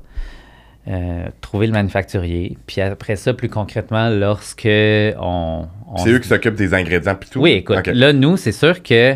[0.88, 2.58] Euh, trouver le manufacturier.
[2.68, 5.66] Puis après ça, plus concrètement, lorsque on.
[5.88, 7.40] on C'est eux qui s'occupent des ingrédients puis tout?
[7.42, 9.16] Oui, écoute, là, nous, c'est sûr que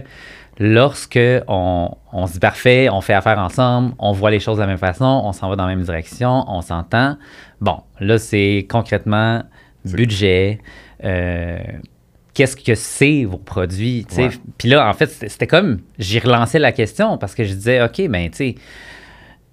[0.59, 4.61] lorsque on, on se dit parfait, on fait affaire ensemble, on voit les choses de
[4.61, 7.17] la même façon, on s'en va dans la même direction, on s'entend.
[7.61, 9.43] Bon, là, c'est concrètement
[9.85, 10.59] budget.
[11.03, 11.59] euh,
[12.33, 14.05] Qu'est-ce que c'est vos produits?
[14.15, 14.29] Ouais.
[14.59, 17.81] Puis là, en fait, c'était c'était comme, j'y relançais la question parce que je disais,
[17.81, 18.55] OK, ben, tu sais,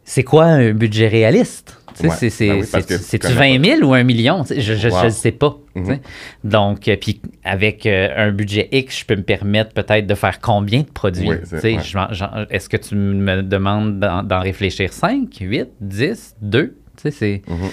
[0.04, 1.80] c'est quoi un budget réaliste?
[2.02, 2.10] Ouais.
[2.30, 4.42] c'est- Ben oui, tu C'est-tu connais 20 000 ou 1 million?
[4.44, 5.10] Je ne Wow.
[5.10, 5.56] sais pas.
[5.74, 5.98] Mhm.
[6.42, 10.40] Donc, euh, puis avec euh, un budget X, je peux me permettre peut-être de faire
[10.40, 11.28] combien de produits?
[11.28, 12.46] Oui, ouais.
[12.50, 16.76] Est-ce que tu me demandes d'en réfléchir 5, 8, 10, 2?
[16.96, 17.42] Tu sais, c'est...
[17.48, 17.68] Mhm.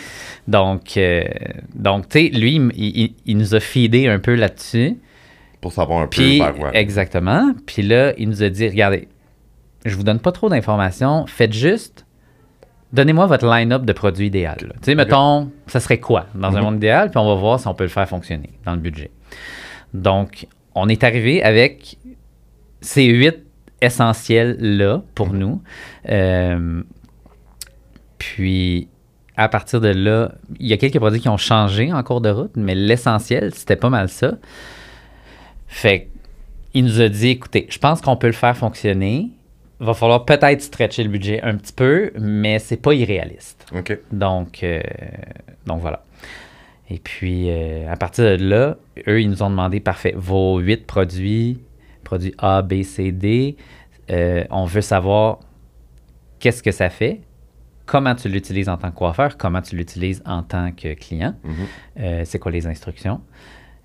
[0.48, 1.24] Donc, euh,
[1.76, 4.98] donc tu sais, lui, il, il- il nous a feedé un peu là-dessus.
[5.62, 7.54] Pour savoir un Puis, peu vers exactement.
[7.68, 9.08] Puis là, il nous a dit, regardez,
[9.86, 12.06] je vous donne pas trop d'informations, faites juste,
[12.94, 14.58] donnez-moi votre line-up de produits idéal.
[14.60, 16.64] Tu sais, mettons, ça serait quoi dans un Mhm.
[16.64, 19.12] monde idéal, puis on va voir si on peut le faire fonctionner dans le budget.
[19.94, 21.98] Donc, on est arrivé avec
[22.82, 23.38] ces huit
[23.82, 25.38] essentiels-là pour Mhm.
[25.40, 25.62] nous.
[26.10, 26.84] Euh,
[28.18, 28.88] puis,
[29.38, 32.30] à partir de là, il y a quelques produits qui ont changé en cours de
[32.30, 34.34] route, mais l'essentiel, c'était pas mal ça.
[35.68, 36.08] Fait
[36.74, 39.30] il nous a dit, écoutez, je pense qu'on peut le faire fonctionner.
[39.84, 43.66] Va falloir peut-être stretcher le budget un petit peu, mais c'est pas irréaliste.
[44.12, 44.80] Donc, euh,
[45.66, 46.04] donc voilà.
[46.90, 50.86] Et puis, euh, à partir de là, eux, ils nous ont demandé, parfait, vos huit
[50.86, 51.60] produits,
[52.04, 53.56] produits A, B, C, D,
[54.12, 55.40] euh, on veut savoir
[56.40, 57.22] qu'est-ce que ça fait,
[57.86, 62.26] comment tu l'utilises en tant que coiffeur, comment tu l'utilises en tant que client, Mhm.
[62.26, 63.22] c'est quoi les instructions,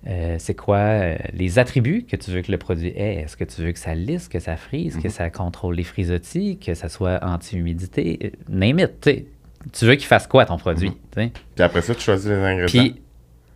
[0.07, 3.15] euh, c'est quoi euh, les attributs que tu veux que le produit ait?
[3.23, 5.09] Est-ce que tu veux que ça lisse, que ça frise, que Mhm.
[5.09, 9.25] ça contrôle les frisottis, que ça soit anti-humidité, euh, name it, tu sais.
[9.73, 10.91] Tu veux qu'il fasse quoi ton produit?
[11.17, 11.29] Mhm.
[11.31, 12.83] Puis après ça, tu choisis les ingrédients.
[12.83, 13.01] Puis,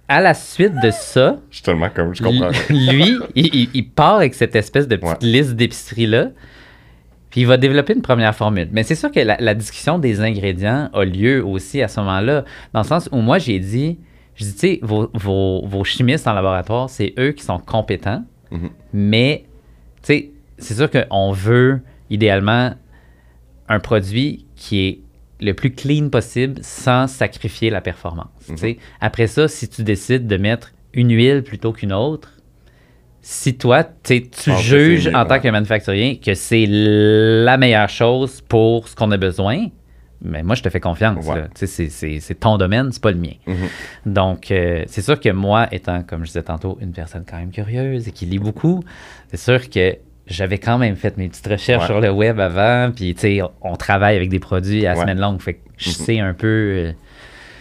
[0.09, 2.13] à la suite de ça, Je suis tellement comme...
[2.13, 2.49] Je comprends.
[2.69, 5.29] lui, il, il- il part avec cette espèce de petite Ouais.
[5.29, 6.31] liste d'épicerie-là,
[7.29, 8.67] puis il va développer une première formule.
[8.73, 12.43] Mais c'est sûr que la, la discussion des ingrédients a lieu aussi à ce moment-là,
[12.73, 13.99] dans le sens où moi, j'ai dit,
[14.41, 18.23] je dis, tu sais, vos, vos- vos chimistes en laboratoire, c'est eux qui sont compétents,
[18.51, 18.69] Mhm.
[18.93, 19.45] mais,
[20.01, 22.73] tu sais, c'est sûr qu'on veut, idéalement,
[23.69, 24.99] un produit qui est
[25.39, 28.27] le plus clean possible sans sacrifier la performance.
[28.57, 28.77] sais.
[28.99, 32.33] Après ça, si tu décides de mettre une huile plutôt qu'une autre,
[33.21, 38.87] si toi, tu que juges en tant que manufacturier que c'est la meilleure chose pour
[38.87, 39.67] ce qu'on a besoin,
[40.21, 41.25] mais moi, je te fais confiance.
[41.25, 41.43] Ouais.
[41.55, 43.33] c'est- ton domaine, c'est pas le mien.
[43.47, 44.13] Mhm.
[44.13, 47.51] Donc, euh, c'est sûr que moi, étant, comme je disais tantôt, une personne quand même
[47.51, 48.83] curieuse et qui lit beaucoup,
[49.29, 51.87] c'est sûr que j'avais quand même fait mes petites recherches Ouais.
[51.87, 55.01] sur le web avant, puis tu sais, on travaille avec des produits à Ouais.
[55.01, 55.93] semaine longue, fait que je Mhm.
[55.95, 56.91] sais un peu euh,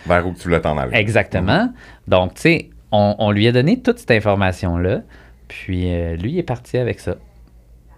[0.06, 0.96] Vers où tu voulais t'en aller.
[0.96, 1.72] exactement.
[2.08, 5.00] Donc, tu sais, on, on lui a donné toute cette information-là,
[5.48, 7.16] puis euh, lui, il est parti avec ça.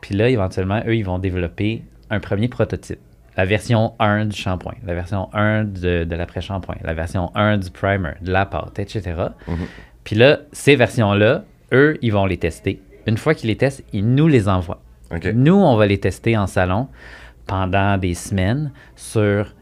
[0.01, 2.99] Puis là, éventuellement, eux, ils vont développer un premier prototype.
[3.37, 7.71] La version 1 du shampoing, la version 1 de, de l'après-shampoing, la version 1 du
[7.71, 9.03] primer, de la pâte, etc.
[9.49, 9.57] Mhm.
[10.05, 12.83] Puis là, ces versions-là, eux, ils vont les tester.
[13.07, 14.83] Une fois qu'ils les testent, ils nous les envoient.
[15.35, 16.89] Nous, on va les tester en salon
[17.47, 19.55] pendant des semaines sur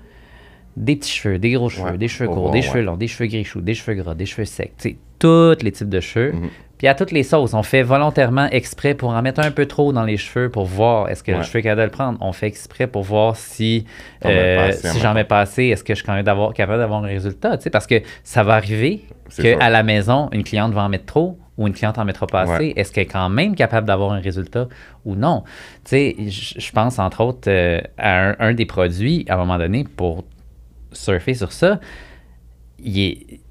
[0.77, 2.63] des petits cheveux, des gros cheveux, Ouais, des cheveux courts, des ouais.
[2.63, 4.73] cheveux longs, des cheveux gris-choux, des cheveux gras, des cheveux secs,
[5.19, 6.33] tous les types de cheveux.
[6.33, 6.49] Mhm.
[6.81, 9.93] Puis à toutes les sauces, on fait volontairement exprès pour en mettre un peu trop
[9.93, 11.45] dans les cheveux pour voir est-ce que le Ouais.
[11.45, 12.17] cheveu est capable de le prendre.
[12.23, 13.85] On fait exprès pour voir si,
[14.25, 16.79] euh, si en j'en mets pas assez, est-ce que je suis quand même d'avoir- capable
[16.79, 17.59] d'avoir un résultat.
[17.71, 19.05] Parce que ça va arriver
[19.37, 22.41] qu'à la maison, une cliente va en mettre trop ou une cliente en mettra pas
[22.41, 22.69] assez.
[22.69, 22.73] Ouais.
[22.77, 24.67] Est-ce qu'elle est quand même capable d'avoir un résultat
[25.05, 25.45] ou non?
[25.85, 26.17] Tu sais,
[26.59, 30.25] je pense entre autres euh, à un, un des produits, à un moment donné, pour
[30.93, 31.79] surfer sur ça,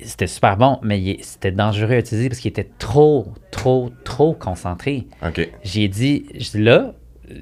[0.02, 5.08] c'était super bon, mais c'était dangereux à utiliser parce qu'il était trop, trop, trop concentré.
[5.26, 5.50] OK.
[5.64, 6.94] J'ai dit, là,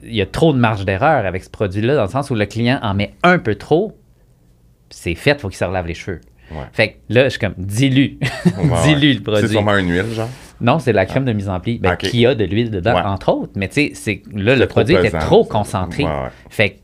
[0.04, 2.46] il y a trop de marge d'erreur avec ce produit-là, dans le sens où le
[2.46, 3.98] client en met un peu trop,
[4.90, 6.22] c'est fait, il faut qu'il se relave les cheveux.
[6.52, 6.64] Ouais.
[6.72, 9.14] Fait que là, je suis comme, dilue, Ouais, dilue ouais.
[9.16, 9.48] le produit.
[9.48, 10.30] C'est sûrement une huile, genre?
[10.60, 12.96] Non, c'est de la crème de mise en pli, ben, qui a de l'huile dedans,
[13.06, 13.52] entre autres.
[13.56, 16.06] Mais tu sais, c'est- là, le produit était trop concentré.
[16.50, 16.76] Fait que,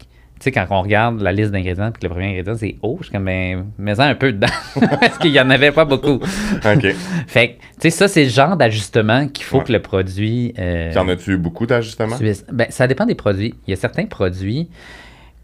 [0.44, 3.06] sais, quand on regarde la liste d'ingrédients, puis que le premier ingrédient, c'est eau, je
[3.06, 4.48] suis comme, ben, mets-en un peu dedans.
[5.00, 6.20] Parce qu'il n'y en avait pas beaucoup.
[6.66, 6.88] OK.
[7.28, 9.64] Fait que, tu sais, ça, c'est le genre d'ajustement qu'il faut Ouais.
[9.64, 10.54] que le produit.
[10.60, 12.16] euh, T'en as-tu eu beaucoup d'ajustements?
[12.52, 13.56] Ben, ça dépend des produits.
[13.68, 14.70] Il y a certains produits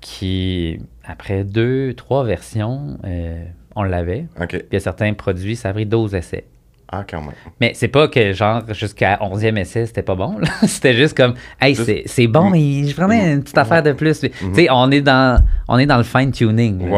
[0.02, 3.44] qui, après deux, trois versions, euh,
[3.76, 4.26] on l'avait.
[4.40, 4.48] OK.
[4.50, 6.46] Puis il y a certains produits, ça a pris 12 essais.
[6.92, 7.34] Ah, quand même.
[7.62, 10.40] Mais c'est pas que, genre, jusqu'à 11e essai, c'était pas bon.
[10.40, 10.48] là.
[10.68, 13.62] c'était juste comme, hey, Juste- c'est- c'est bon, mais je prenais une petite Ouais.
[13.62, 14.24] affaire de plus.
[14.24, 14.30] Mhm.
[14.54, 16.90] Tu sais, on est dans, on est dans le fine-tuning.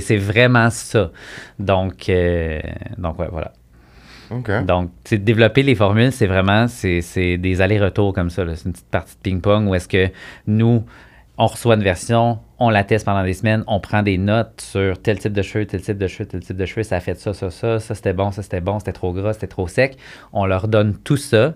[0.00, 1.10] c'est- vraiment ça.
[1.58, 2.58] Donc, euh,
[2.96, 3.52] donc ouais, voilà.
[4.30, 4.50] OK.
[4.64, 8.44] Donc, tu sais, développer les formules, c'est vraiment c'est, c'est des allers-retours comme ça.
[8.54, 10.08] C'est une petite partie de ping-pong où est-ce que
[10.46, 10.84] nous,
[11.36, 15.00] on reçoit une version, on la teste pendant des semaines, on prend des notes sur
[15.00, 17.18] tel type de cheveux, tel type de cheveux, tel type de cheveux, ça a fait
[17.18, 19.96] ça, ça, ça, ça c'était bon, ça c'était bon, c'était trop gras, c'était trop sec.
[20.32, 21.54] On leur donne tout ça.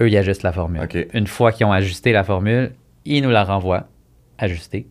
[0.00, 0.88] Eux, ils ajustent la formule.
[1.12, 2.72] Une fois qu'ils ont ajusté la formule,
[3.04, 3.88] ils nous la renvoient
[4.38, 4.86] ajustée.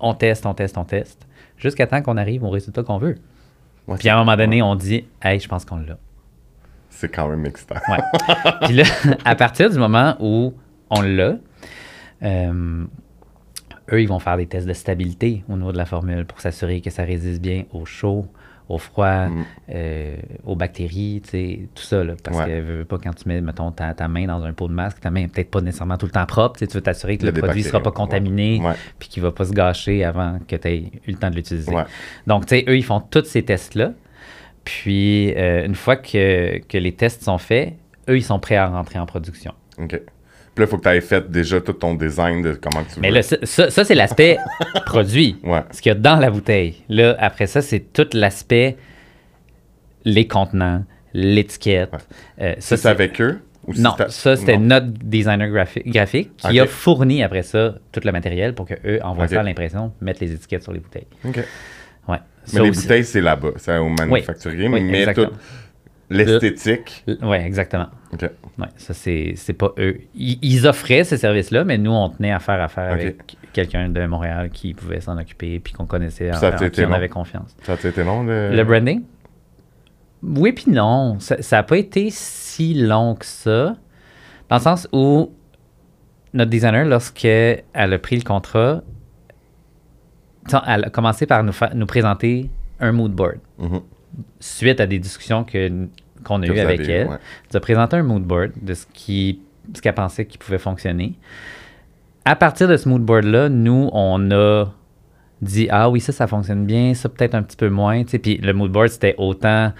[0.00, 3.16] On teste, on teste, on teste, jusqu'à temps qu'on arrive au résultat qu'on veut.
[3.86, 5.98] Ouais, Puis à un moment donné, on dit, hey, je pense qu'on l'a.
[6.90, 7.76] C'est quand même excitant.
[7.88, 7.98] Ouais.
[8.62, 8.84] Puis là,
[9.24, 10.54] à partir du moment où
[10.90, 11.36] on l'a,
[12.22, 12.84] euh,
[13.92, 16.80] eux, ils vont faire des tests de stabilité au niveau de la formule pour s'assurer
[16.80, 18.26] que ça résiste bien au chaud,
[18.68, 19.44] au froid, Mm.
[19.74, 22.02] euh, aux bactéries, tu sais, tout ça.
[22.04, 22.44] Là, parce Ouais.
[22.46, 24.72] que veux, veux pas quand tu mets, mettons, ta, ta main dans un pot de
[24.72, 26.58] masque, ta main est peut-être pas nécessairement tout le temps propre.
[26.58, 27.94] tu veux t'assurer que le produit ne sera pas ouais.
[27.96, 28.72] contaminé Ouais.
[28.98, 31.72] puis qu'il va pas se gâcher avant que tu aies eu le temps de l'utiliser.
[32.26, 33.92] Donc, tu sais, eux, ils font tous ces tests-là.
[34.64, 37.74] Puis, euh, une fois que, que les tests sont faits,
[38.08, 39.52] eux, ils sont prêts à rentrer en production.
[39.78, 40.00] OK.
[40.54, 42.96] Puis là, il faut que tu aies fait déjà tout ton design de comment tu
[42.96, 43.00] veux.
[43.00, 43.36] Mais là, ça,
[43.70, 44.36] ça- c'est l'aspect
[44.86, 45.60] produit, Ouais.
[45.70, 46.82] ce qu'il y a dans la bouteille.
[46.88, 48.76] Là, après ça, c'est tout l'aspect,
[50.04, 50.84] les contenants,
[51.14, 51.90] l'étiquette.
[52.40, 53.40] Euh, Ça, c'est avec eux?
[53.66, 58.10] Ou Non, ça, c'était notre designer graphi- graphique qui a fourni après ça tout le
[58.10, 59.30] matériel pour qu'eux envoient Ok.
[59.30, 61.06] ça à l'impression, mettent les étiquettes sur les bouteilles.
[61.24, 61.36] OK.
[61.36, 61.44] Ouais.
[62.08, 63.50] Mais Ça les aussi- bouteilles, c'est là-bas.
[63.58, 64.68] C'est au manufacturier.
[64.68, 65.28] Oui, mais tout
[66.12, 67.04] l'esthétique.
[67.22, 67.86] Oui, exactement.
[68.12, 68.22] OK.
[68.58, 69.98] Ouais, ça, c'est pas eux.
[70.14, 74.06] Ils, ils offraient ce service-là, mais nous, on tenait à faire affaire avec quelqu'un de
[74.06, 77.08] Montréal qui pouvait s'en occuper puis qu'on connaissait, en, Ça en été qui on avait
[77.08, 77.54] confiance.
[77.62, 78.50] Ça a été long, le...
[78.54, 79.02] Le branding?
[80.22, 81.18] Oui puis non.
[81.18, 83.76] Ça n'a pas été si long que ça.
[84.48, 85.32] Dans le sens où
[86.34, 88.82] notre designer, lorsqu'elle a pris le contrat,
[90.66, 93.38] elle a commencé par nous, nous présenter un mood board.
[93.58, 93.80] Mhm.
[94.40, 95.86] Suite à des discussions que-
[96.22, 97.16] qu'on a Que vous avec elle, ouais.
[97.50, 99.40] nous a présenté un mood board de ce qui
[99.74, 101.14] ce qu'elle pensait qui pouvait fonctionner.
[102.24, 104.66] À partir de ce mood board-là, nous, on a
[105.40, 108.04] dit Ah oui, ça, ça fonctionne bien, ça peut-être un petit peu moins.
[108.04, 108.18] tu.
[108.18, 109.72] Puis le mood board, c'était autant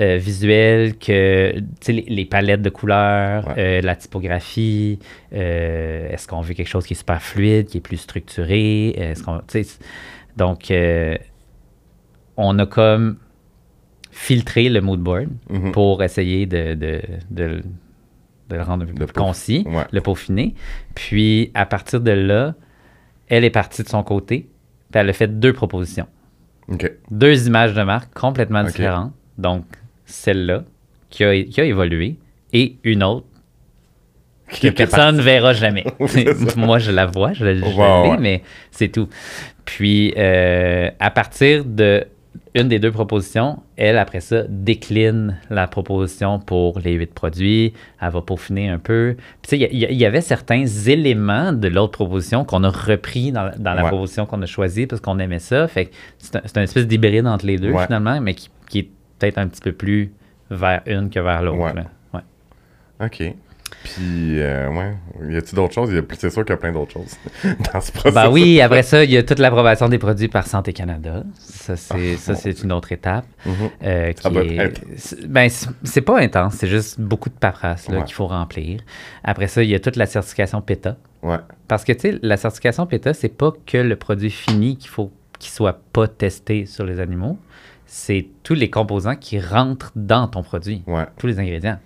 [0.00, 3.54] euh, visuel que tu les, les palettes de couleurs, Ouais.
[3.58, 4.98] euh, la typographie.
[5.34, 8.88] euh, Est-ce qu'on veut quelque chose qui est super fluide, qui est plus structuré?
[8.90, 9.64] Est-ce qu'on, tu
[10.36, 10.72] donc,
[12.36, 13.16] on a comme
[14.10, 15.72] filtré le mood board Mhm.
[15.72, 17.62] pour essayer de, de, de-
[18.48, 18.84] de le rendre
[19.14, 19.84] concis, ouais.
[19.92, 20.54] le peaufiner.
[20.94, 22.54] Puis, à partir de là,
[23.28, 24.48] elle est partie de son côté,
[24.90, 26.06] puis elle a fait deux propositions.
[27.10, 29.12] Deux images de marque complètement différentes.
[29.38, 29.64] Donc,
[30.04, 30.64] celle-là,
[31.10, 32.16] qui a, qui a évolué,
[32.52, 33.26] et une autre
[34.60, 35.84] que personne ne verra jamais.
[36.56, 38.16] Moi, je la vois, je, l'ai, ouais.
[38.18, 39.08] mais c'est tout.
[39.64, 42.04] Puis, euh, à partir de
[42.54, 47.72] une des deux propositions, elle, après ça, décline la proposition pour les huit produits.
[48.00, 49.16] Elle va peaufiner un peu.
[49.42, 53.50] Puis, tu sais, il y, avait certains éléments de l'autre proposition qu'on a repris dans,
[53.58, 53.88] dans la Ouais.
[53.88, 55.68] proposition qu'on a choisie parce qu'on aimait ça.
[55.68, 57.84] Fait que c'est un, c'est un espèce d'hybride entre les deux, Ouais.
[57.86, 60.12] finalement, mais qui, qui est peut-être un petit peu plus
[60.50, 61.58] vers une que vers l'autre.
[62.12, 62.20] Ouais.
[63.04, 63.34] OK.
[63.84, 65.32] Puis, euh, ouais.
[65.32, 65.90] Y a-t-il d'autres choses?
[66.18, 67.16] C'est sûr qu'il y a plein d'autres choses
[67.72, 68.14] dans ce processus.
[68.14, 71.24] Ben oui, après ça, il y a toute l'approbation des produits par Santé Canada.
[71.38, 73.24] Ça, c'est, c'est une autre étape.
[73.82, 75.48] Euh, Ça qui est- ben,
[75.84, 78.04] c'est pas intense, c'est juste beaucoup de paperasse Ouais.
[78.04, 78.80] qu'il faut remplir.
[79.24, 80.96] Après ça, il y a toute la certification PETA.
[81.22, 81.36] Ouais.
[81.68, 85.10] Parce que, tu sais, la certification PETA, c'est pas que le produit fini qu'il faut
[85.38, 87.38] qu'il soit pas testé sur les animaux.
[87.86, 91.04] C'est tous les composants qui rentrent dans ton produit, Ouais.
[91.18, 91.78] tous les ingrédients.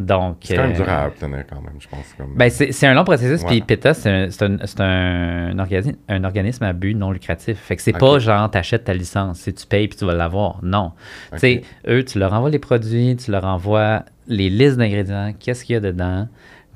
[0.00, 2.14] Donc, C'est quand même euh, dur à obtenir, quand même, je pense.
[2.16, 2.34] Comme...
[2.34, 5.96] ben, c'est c'est un long processus, puis PETA, c'est un, c'est un, c'est un, organi-
[6.08, 7.58] un organisme à but non lucratif.
[7.58, 10.58] Fait que c'est pas genre, t'achètes ta licence, si tu payes puis tu vas l'avoir.
[10.62, 10.92] Non.
[11.32, 11.34] Ok.
[11.34, 15.64] Tu sais, eux, tu leur envoies les produits, tu leur envoies les listes d'ingrédients, qu'est-ce
[15.64, 16.28] qu'il y a dedans,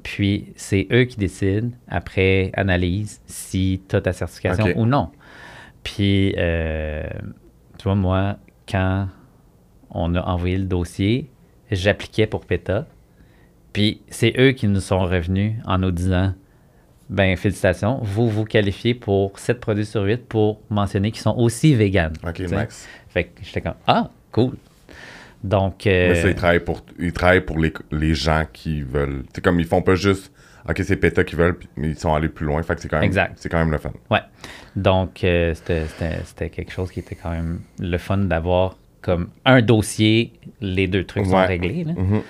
[0.03, 5.11] puis c'est eux qui décident, après analyse, si tu as ta certification ou non.
[5.83, 7.05] Puis, euh,
[7.79, 8.37] tu vois, moi,
[8.69, 9.09] quand
[9.91, 11.31] on a envoyé le dossier,
[11.71, 12.87] j'appliquais pour PETA.
[13.75, 16.33] Puis c'est eux qui nous sont revenus en nous disant
[17.11, 21.75] ben félicitations, vous vous qualifiez pour 7 produits sur 8 pour mentionner qu'ils sont aussi
[21.75, 22.15] véganes.
[22.27, 22.55] OK, Tu sais?
[22.55, 22.89] Max.
[23.09, 24.55] Fait que j'étais comme ah, cool.
[25.43, 29.25] Donc euh, Mais ça, ils travaillent pour, ils travaillent pour les, les gens qui veulent.
[29.35, 30.33] C'est comme, ils font pas juste,
[30.67, 32.63] OK, c'est PETA qui veulent, mais ils sont allés plus loin.
[32.63, 33.35] Fait que c'est quand même, Exact.
[33.37, 33.93] c'est quand même le fun.
[34.11, 34.21] ouais.
[34.77, 39.29] Donc euh, c'était- c'était c'était quelque chose qui était quand même le fun d'avoir comme
[39.45, 41.85] un dossier, les deux trucs sont réglés.
[41.85, 41.93] là.
[41.93, 42.23] Mhm.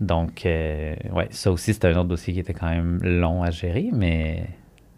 [0.00, 3.50] Donc euh, ouais, ça aussi c'était un autre dossier qui était quand même long à
[3.50, 4.44] gérer, mais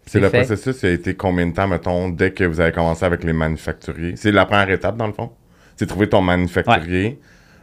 [0.05, 0.39] C'est le fait.
[0.39, 3.33] processus, ça a été combien de temps, mettons, dès que vous avez commencé avec les
[3.33, 4.15] manufacturiers?
[4.15, 5.31] C'est la première étape, dans le fond?
[5.75, 7.19] C'est trouver ton manufacturier.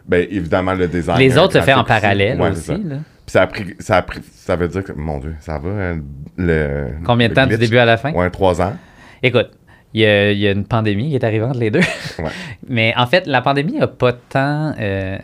[0.07, 1.19] Ben, évidemment, le design.
[1.19, 2.71] Les autres se fait en parallèle Ouais, aussi.
[2.85, 2.97] là.
[3.27, 5.69] Puis ça a pris, ça a pris, ça veut dire que, mon Dieu, ça va,
[5.71, 5.95] euh,
[6.37, 6.89] le...
[7.05, 8.13] Combien de temps du début à la fin?
[8.13, 8.75] Ouais, trois ans.
[9.23, 9.51] Écoute,
[9.95, 11.81] il y, a, il y a une pandémie qui est arrivée entre les deux.
[12.19, 12.31] Ouais.
[12.69, 14.75] Mais en fait, la pandémie n'a pas tant.
[14.79, 15.17] euh,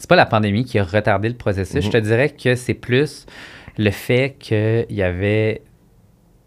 [0.00, 1.76] c'est pas la pandémie qui a retardé le processus.
[1.76, 1.82] Mhm.
[1.82, 3.26] Je te dirais que c'est plus
[3.78, 5.62] le fait qu'il y avait.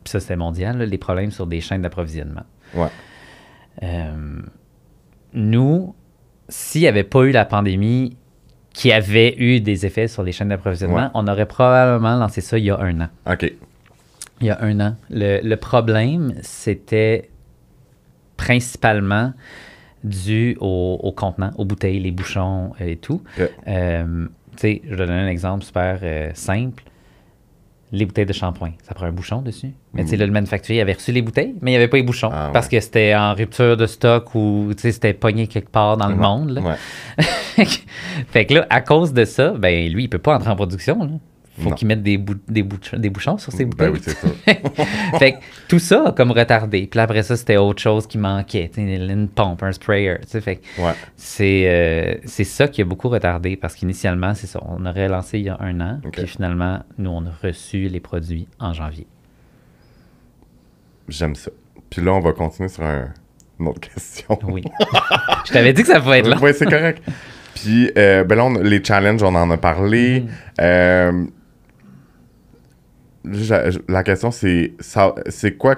[0.05, 2.43] ça, c'était mondial, là, les problèmes sur des chaînes d'approvisionnement.
[2.73, 2.87] Ouais.
[3.83, 4.41] Euh,
[5.33, 5.95] nous,
[6.49, 8.17] s'il n'y avait pas eu la pandémie
[8.73, 11.11] qui avait eu des effets sur les chaînes d'approvisionnement, Ouais.
[11.13, 13.51] on aurait probablement lancé ça il y a un an OK.
[14.41, 14.95] il y a un an.
[15.09, 17.29] Le, le problème, c'était
[18.35, 19.33] principalement
[20.03, 23.21] dû au, au contenant, aux bouteilles, les bouchons euh, et tout.
[23.67, 26.83] Euh, tu sais, je vais donner un exemple super euh, simple.
[27.91, 29.71] Les bouteilles de shampoing, ça prend un bouchon dessus.
[29.93, 31.97] Mais tu sais, là, le manufacturier avait reçu les bouteilles, mais il n'y avait pas
[31.97, 32.51] les bouchons Ah, ouais.
[32.51, 36.19] parce que c'était en rupture de stock ou c'était pogné quelque part dans le Ouais.
[36.19, 36.49] monde.
[36.49, 36.61] là.
[36.61, 37.65] Ouais.
[38.29, 41.03] fait que là, à cause de ça, ben lui, il peut pas entrer en production.
[41.03, 41.09] Là.
[41.59, 41.75] Faut Non.
[41.75, 43.89] qu'il mette des, bou- des, bouch- des bouchons sur ses bouteilles.
[43.91, 44.27] Ben oui, c'est ça.
[45.19, 45.37] fait que
[45.67, 46.87] tout ça a comme retardé.
[46.87, 48.71] Puis là, après ça, c'était autre chose qui manquait.
[48.75, 50.15] Une pompe, un sprayer.
[50.27, 50.93] Fait que Ouais.
[51.15, 54.59] c'est euh, c'est ça qui a beaucoup retardé parce qu'initialement, c'est ça.
[54.67, 55.99] On aurait lancé il y a un an.
[56.03, 56.13] Ok.
[56.13, 59.05] Puis finalement, nous, on a reçu les produits en janvier.
[61.07, 61.51] J'aime ça.
[61.89, 63.09] Puis là, on va continuer sur un-
[63.59, 64.39] une autre question.
[64.47, 64.63] Oui.
[65.45, 66.37] Je t'avais dit que ça pouvait être long.
[66.41, 67.03] Oui, c'est correct.
[67.53, 70.21] Puis, euh, ben là, on- les challenges, on en a parlé.
[70.21, 70.29] Mhm.
[70.61, 71.25] Euh,
[73.25, 74.73] la question, c'est
[75.27, 75.75] c'est quoi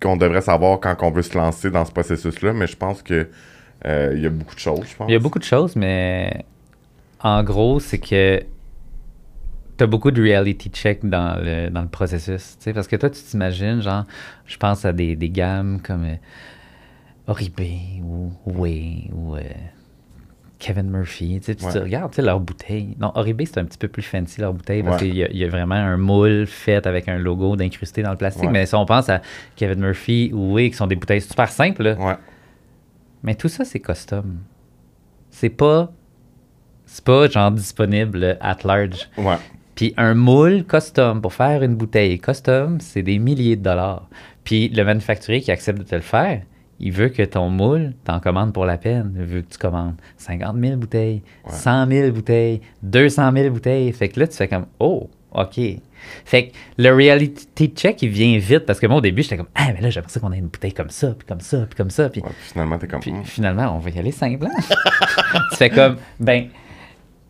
[0.00, 2.52] qu'on devrait savoir quand on veut se lancer dans ce processus-là?
[2.52, 3.28] Mais je pense que
[3.86, 5.08] euh, y a beaucoup de choses, je pense.
[5.08, 6.44] Il y a beaucoup de choses, mais
[7.20, 8.42] en gros, c'est que
[9.76, 12.56] tu as beaucoup de reality check dans le, dans le processus.
[12.72, 14.04] Parce que toi, tu t'imagines, genre,
[14.46, 16.16] je pense à des, des gammes comme euh,
[18.02, 19.40] ou Way ou euh,
[20.64, 21.38] Kevin Murphy.
[21.40, 21.84] Tu sais, puis tu Ouais.
[21.84, 22.96] regardes tu sais, leurs bouteilles.
[22.98, 25.08] Non, Oribe, c'est un petit peu plus fancy, leur bouteille, parce Ouais.
[25.08, 28.10] qu'il y, a- il y a vraiment un moule fait avec un logo d'incrusté dans
[28.12, 28.44] le plastique.
[28.46, 28.50] Ouais.
[28.50, 29.20] Mais si on pense à
[29.56, 32.14] Kevin Murphy ou Way, qui sont des bouteilles super simples, Ouais.
[33.22, 34.38] mais tout ça, c'est custom.
[35.30, 35.92] C'est pas.
[36.86, 39.08] C'est pas genre disponible at large.
[39.18, 39.36] Ouais.
[39.74, 44.08] Puis un moule custom pour faire une bouteille custom, c'est des milliers de dollars.
[44.44, 46.42] Puis le manufacturier qui accepte de te le faire,
[46.80, 49.14] il veut que ton moule t'en commande pour la peine.
[49.16, 51.52] Il veut que tu commandes 50 000 bouteilles, Ouais.
[51.52, 53.92] 100 000 bouteilles, 200 000 bouteilles.
[53.92, 55.58] Fait que là, tu fais comme, oh, OK.
[56.24, 59.48] Fait que le reality check, il vient vite parce que moi, au début, j'étais comme,
[59.54, 61.76] ah, mais là, j'aimerais ça qu'on ait une bouteille comme ça, puis comme ça, puis
[61.76, 62.08] comme ça.
[62.10, 63.00] Puis Ouais, puis finalement, t'es comme.
[63.00, 63.24] puis hmm.
[63.24, 64.46] finalement, on va y aller simple.
[64.46, 64.60] hein?
[65.50, 66.48] tu fais comme, ben,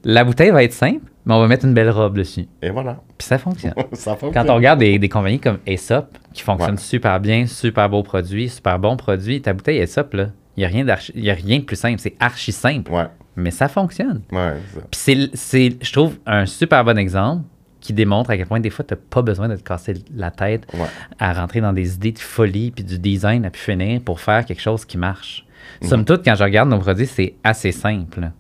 [0.04, 2.46] la bouteille va être simple, mais on va mettre une belle robe dessus.
[2.62, 3.00] Et voilà.
[3.18, 3.74] Puis ça fonctionne.
[3.92, 4.46] ça fonctionne.
[4.46, 6.76] Quand on regarde des, des compagnies comme Aesop, qui fonctionnent Ouais.
[6.80, 10.94] super bien, super beau produit, super bon produit, ta bouteille Aesop, là, il n'y a,
[10.94, 11.98] a rien de plus simple.
[11.98, 13.06] C'est archi simple, Ouais,
[13.36, 14.22] mais ça fonctionne.
[14.32, 14.52] ouais.
[14.90, 17.42] Puis c'est, c'est, je trouve, un super bon exemple
[17.80, 20.30] qui démontre à quel point des fois, tu n'as pas besoin de te casser la
[20.30, 20.86] tête Ouais.
[21.18, 24.44] à rentrer dans des idées de folie puis du design à pu finir pour faire
[24.46, 25.44] quelque chose qui marche.
[25.82, 28.30] Somme toute, quand je regarde nos produits, c'est assez simple.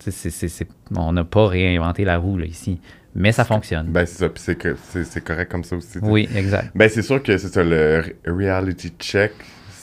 [0.00, 2.80] C'est- c'est- c'est- on n'a pas réinventé la roue là, ici,
[3.14, 3.86] mais ça fonctionne.
[3.88, 4.28] Ben, c'est ça.
[4.28, 5.98] Puis c'est, que, c'est, correct comme ça aussi.
[6.02, 6.70] oui, exact.
[6.74, 9.32] Ben, c'est sûr que c'est ça, le re- reality check.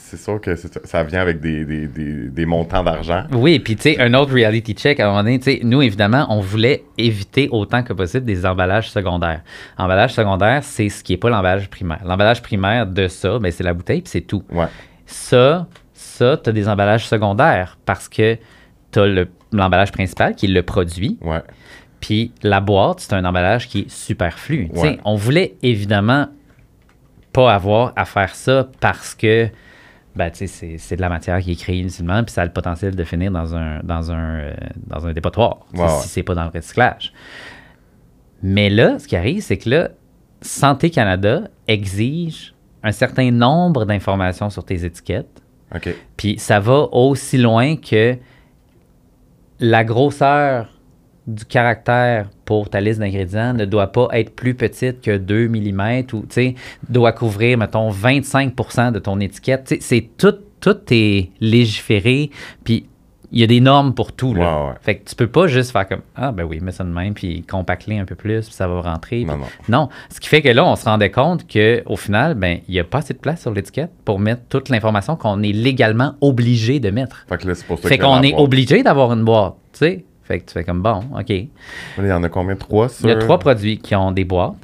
[0.10, 3.26] C'est sûr que c'est ça, ça vient avec des, des, des, des montants d'argent.
[3.34, 5.82] Oui, puis tu sais, un autre reality check, à un moment donné, tu sais, nous,
[5.82, 9.42] évidemment, on voulait éviter autant que possible des emballages secondaires.
[9.78, 12.00] Emballage secondaire, c'est ce qui n'est pas l'emballage primaire.
[12.06, 14.44] L'emballage primaire de ça, ben, c'est la bouteille, puis c'est tout.
[14.50, 14.68] Ouais.
[15.06, 18.38] Ça, ça, tu as des emballages secondaires parce que
[18.94, 21.42] tu as l'emballage principal qui est le produit, Ouais.
[22.00, 24.70] puis la boîte, c'est un emballage qui est superflu.
[24.74, 25.00] Ouais.
[25.06, 26.28] On voulait évidemment
[27.34, 29.50] pas avoir à faire ça parce que
[30.16, 32.96] ben, c'est c'est de la matière qui est créée inutilement, puis ça a le potentiel
[32.96, 34.54] de finir dans un, dans un, euh,
[34.88, 35.60] dans un dépotoir,
[36.02, 37.14] si c'est pas dans le recyclage.
[38.42, 39.90] Mais là, ce qui arrive, c'est que là,
[40.42, 45.42] Santé Canada exige un certain nombre d'informations sur tes étiquettes.
[45.76, 45.94] OK.
[46.16, 48.18] Puis ça va aussi loin que
[49.60, 50.68] la grosseur
[51.26, 56.04] du caractère pour ta liste d'ingrédients ne doit pas être plus petite que 2 mm
[56.14, 56.56] ou, tu
[56.88, 59.76] doit couvrir, mettons, 25% de ton étiquette.
[59.82, 62.32] C'est tout, tout est légiféré,
[62.64, 62.88] puis
[63.32, 64.42] il y a des normes pour tout, là.
[64.64, 64.76] Ouais, ouais.
[64.82, 67.14] Fait que tu peux pas juste faire comme, ah, ben oui, mets ça de même,
[67.14, 69.26] puis compacter un peu plus, puis ça va rentrer.
[69.26, 69.82] Non, puis- non.
[69.82, 72.80] non, ce qui fait que là, on se rendait compte qu'au final, ben, il n'y
[72.80, 76.80] a pas assez de place sur l'étiquette pour mettre toute l'information qu'on est légalement obligé
[76.80, 77.26] de mettre.
[77.28, 79.80] Fait que là, c'est pour ça Fait qu'on est boîte- obligé d'avoir une boîte, tu
[79.80, 80.06] sais.
[80.24, 81.30] Fait que tu fais comme bon, OK.
[81.30, 81.50] Il
[82.00, 82.56] Il y en a combien?
[82.56, 83.08] Trois sur...
[83.08, 84.56] y a trois produits qui ont des boîtes,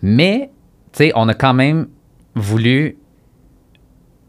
[0.00, 0.50] mais,
[0.92, 1.86] tu sais, on a quand même
[2.34, 2.96] voulu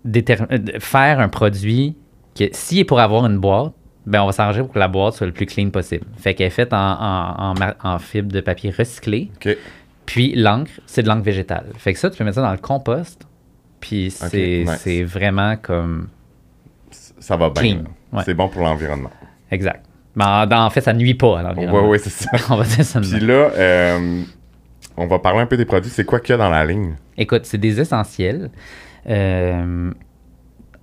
[0.06, 1.96] euh, faire un produit
[2.38, 3.74] que s'il est pour avoir une boîte,
[4.06, 6.06] ben on va s'arranger pour que la boîte soit le plus clean possible.
[6.18, 9.32] Fait qu'elle est faite en, en- en ma- en fibre de papier recyclé.
[10.06, 11.68] Puis l'encre, c'est de l'encre végétale.
[11.78, 13.26] Fait que ça, tu peux mettre ça dans le compost.
[13.80, 15.04] Puis c'est nice.
[15.10, 16.08] vraiment comme.
[17.20, 17.84] Ça va bien.
[18.12, 18.22] Ouais.
[18.26, 19.12] C'est bon pour l'environnement.
[19.50, 19.86] Exact.
[20.16, 21.88] Mais en, dans- en fait, ça nuit pas à l'environnement.
[21.90, 22.30] ouais, c'est ça.
[22.50, 24.22] On va dire ça Puis là, euh,
[24.96, 25.90] on va parler un peu des produits.
[25.90, 26.96] C'est quoi qu'il y a dans la ligne?
[27.18, 28.52] Écoute, c'est des essentiels.
[29.10, 29.92] Euh,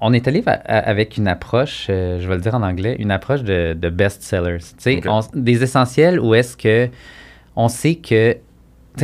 [0.01, 3.43] on est allé avec une approche, euh, je vais le dire en anglais, une approche
[3.43, 4.59] de, de best-sellers.
[5.07, 6.89] On- des essentiels où est-ce que
[7.57, 8.37] on sait que.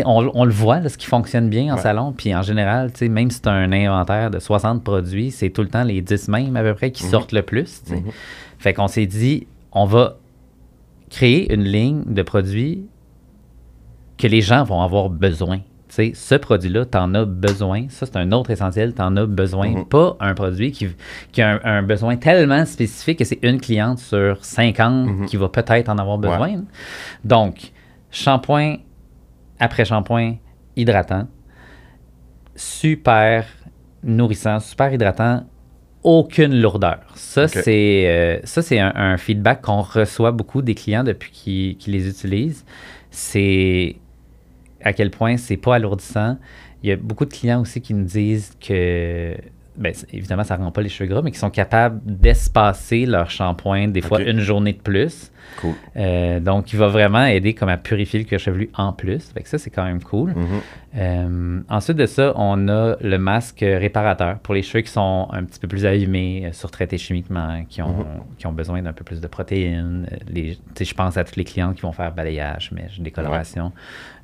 [0.05, 1.83] On, on le voit, là, ce qui fonctionne bien en Ouais.
[1.83, 2.13] salon.
[2.13, 5.69] Puis en général, même si tu as un inventaire de 60 produits, c'est tout le
[5.69, 7.11] temps les 10 mêmes à peu près qui Mhm.
[7.11, 7.83] sortent le plus.
[7.85, 7.97] sais.
[7.97, 8.11] Mhm.
[8.59, 10.17] Fait qu'on s'est dit, on va
[11.09, 12.85] créer une ligne de produits
[14.19, 15.61] que les gens vont avoir besoin.
[15.89, 17.87] Tu sais, ce produit-là, tu en as besoin.
[17.91, 19.69] Ça, c'est un autre essentiel, tu en as besoin.
[19.71, 19.85] Mhm.
[19.87, 20.89] Pas un produit qui,
[21.33, 25.27] qui a un, un besoin tellement spécifique que c'est une cliente sur 50 Mhm.
[25.27, 26.65] qui va peut-être en avoir besoin.
[27.25, 27.73] Donc,
[28.11, 28.77] shampoing
[29.61, 30.35] après shampoing
[30.77, 31.29] hydratant,
[32.55, 33.47] super
[34.03, 35.45] nourrissant, super hydratant,
[36.03, 37.01] aucune lourdeur.
[37.15, 41.93] Ça, c'est euh, c'est un, un feedback qu'on reçoit beaucoup des clients depuis qu'ils qu'ils
[41.95, 42.65] les utilisent.
[43.11, 43.97] C'est
[44.87, 46.39] à quel point c'est pas alourdissant.
[46.83, 49.37] Il y a beaucoup de clients aussi qui nous disent que,
[49.77, 53.89] ben, évidemment, ça rend pas les cheveux gras, mais qui sont capables d'espacer leur shampoing
[53.89, 55.33] des fois une journée de plus.
[55.61, 55.75] Cool.
[55.97, 59.33] Euh, donc, il va vraiment aider comme à purifier le cuir chevelu en plus.
[59.33, 60.31] Fait que ça, c'est quand même cool.
[60.31, 60.61] Mhm.
[60.97, 65.45] Euh, ensuite de ça, on a le masque réparateur pour les cheveux qui sont un
[65.45, 68.07] petit peu plus abîmés, euh, surtraités chimiquement, qui ont,
[68.39, 70.07] qui ont besoin d'un peu plus de protéines.
[70.11, 73.73] Euh, Les, je pense à toutes les clientes qui vont faire balayage, mais décoloration.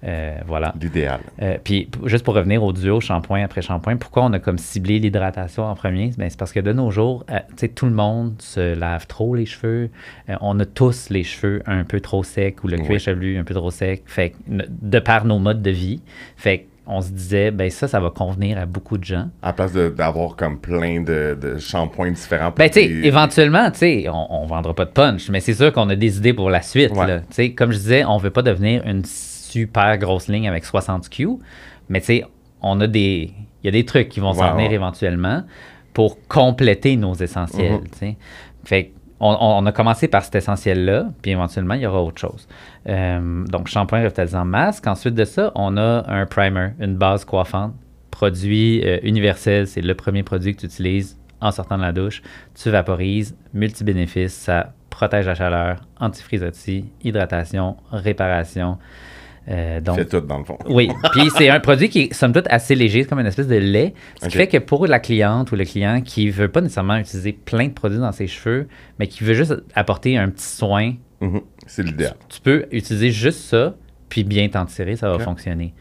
[0.05, 0.75] Euh, voilà.
[0.81, 1.21] L'idéal.
[1.43, 4.99] Euh, puis, juste pour revenir au duo shampoing après shampoing, pourquoi on a comme ciblé
[4.99, 6.11] l'hydratation en premier?
[6.19, 7.25] Ben, c'est parce que de nos jours,
[7.75, 9.91] tout le monde se lave trop les cheveux.
[10.41, 12.99] On a tous les cheveux un peu trop secs ou le cuir Oui.
[12.99, 14.03] chevelu un peu trop sec.
[14.07, 16.01] Fait de par nos modes de vie.
[16.37, 19.29] Fait on se disait, ben ça, ça va convenir à beaucoup de gens.
[19.41, 22.51] À la place d'avoir comme plein de, de shampoings différents.
[22.51, 25.41] pour Ben, tu sais, des- éventuellement, tu sais, on, on vendra pas de punch, mais
[25.41, 26.91] c'est sûr qu'on a des idées pour la suite.
[26.97, 27.21] Ouais.
[27.21, 31.05] Tu sais, comme je disais, on veut pas devenir une super grosse ligne avec 60
[31.05, 31.29] SKU,
[31.89, 32.25] mais tu sais,
[32.63, 33.33] on a des.
[33.63, 34.75] Il y a des trucs qui vont s'en Ouais, venir ouais.
[34.75, 35.45] éventuellement
[35.95, 37.81] pour compléter nos essentiels.
[37.93, 38.17] Tu sais.
[38.65, 38.91] Fait que
[39.23, 42.49] on, a commencé par cet essentiel-là, puis éventuellement, il y aura autre chose.
[42.89, 44.87] Euh, donc, shampoing revitalisant masque.
[44.87, 47.73] Ensuite de ça, on a un primer, une base coiffante.
[48.11, 52.23] Produit euh, universel, c'est le premier produit que tu utilises en sortant de la douche.
[52.55, 58.79] Tu vaporises, multi-bénéfices, ça protège la chaleur, antifrisottis, hydratation, réparation.
[59.49, 60.57] Euh, Fait tout, dans le fond.
[60.69, 63.49] oui, puis c'est un produit qui est somme toute assez léger, c'est comme une espèce
[63.49, 63.93] de lait.
[64.23, 67.33] Ce qui fait que pour la cliente ou le client qui veut pas nécessairement utiliser
[67.33, 68.69] plein de produits dans ses cheveux,
[68.99, 71.41] mais qui veut juste apporter un petit soin, Mhm.
[71.69, 72.15] C'est l'idéal.
[72.29, 73.75] tu peux utiliser juste ça,
[74.09, 75.73] puis bien t'en tirer, ça va fonctionner.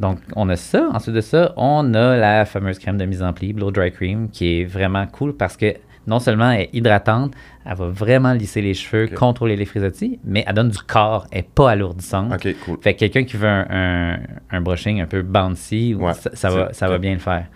[0.00, 0.88] Donc, on a ça.
[0.94, 4.30] Ensuite de ça, on a la fameuse crème de mise en pli, Blow Dry Cream,
[4.30, 5.74] qui est vraiment cool parce que
[6.06, 7.32] non seulement elle est hydratante,
[7.64, 11.42] elle va vraiment lisser les cheveux, contrôler les frisottis, mais elle donne du corps, elle
[11.42, 12.32] n'est pas alourdissante.
[12.32, 12.78] OK, cool.
[12.80, 14.18] Fait que quelqu'un qui veut un, un,
[14.50, 17.46] un brushing un peu bouncy, Ouais, ça, ça va, ça va bien le faire.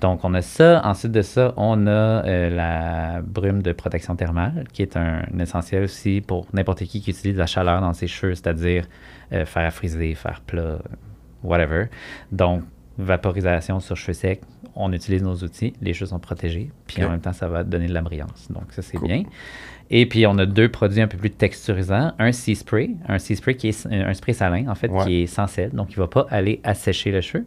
[0.00, 0.80] Donc, on a ça.
[0.84, 5.38] Ensuite de ça, on a euh, la brume de protection thermale, qui est un, un
[5.38, 8.84] essentiel aussi pour n'importe qui qui utilise la chaleur dans ses cheveux, c'est-à-dire
[9.32, 10.78] euh, faire friser, faire plat,
[11.42, 11.86] whatever.
[12.30, 12.62] Donc,
[12.96, 14.40] vaporisation sur cheveux secs,
[14.78, 17.86] on utilise nos outils, les cheveux sont protégés, puis en même temps, ça va donner
[17.88, 18.48] de la brillance.
[18.50, 19.08] Donc, ça, c'est Cool.
[19.08, 19.22] bien.
[19.90, 22.12] Et puis, on a deux produits un peu plus texturisants.
[22.18, 25.04] Un Sea Spray, un Sea Spray qui est un spray salin, en fait, Ouais.
[25.04, 27.44] qui est sans sel, donc il ne va pas aller assécher le cheveu.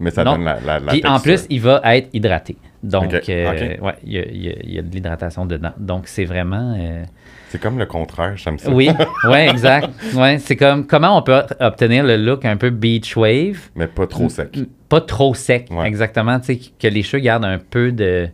[0.00, 0.32] Mais ça Non.
[0.32, 2.56] donne la, la, la Puis en plus, il va être hydraté.
[2.82, 4.24] Donc, euh, ouais, il y, a-
[4.62, 5.72] il y de l'hydratation dedans.
[5.78, 6.76] Donc, c'est vraiment.
[6.78, 7.02] euh,
[7.48, 8.70] C'est comme le contraire, j'aime ça.
[8.70, 8.88] Oui,
[9.28, 9.88] ouais, exact.
[10.14, 14.06] Ouais, c'est comme comment on peut obtenir le look un peu beach wave, Mais pas
[14.06, 14.56] trop sec.
[14.88, 15.88] pas trop sec, Ouais.
[15.88, 16.38] exactement.
[16.38, 18.28] Tu sais, que les cheveux gardent un peu de,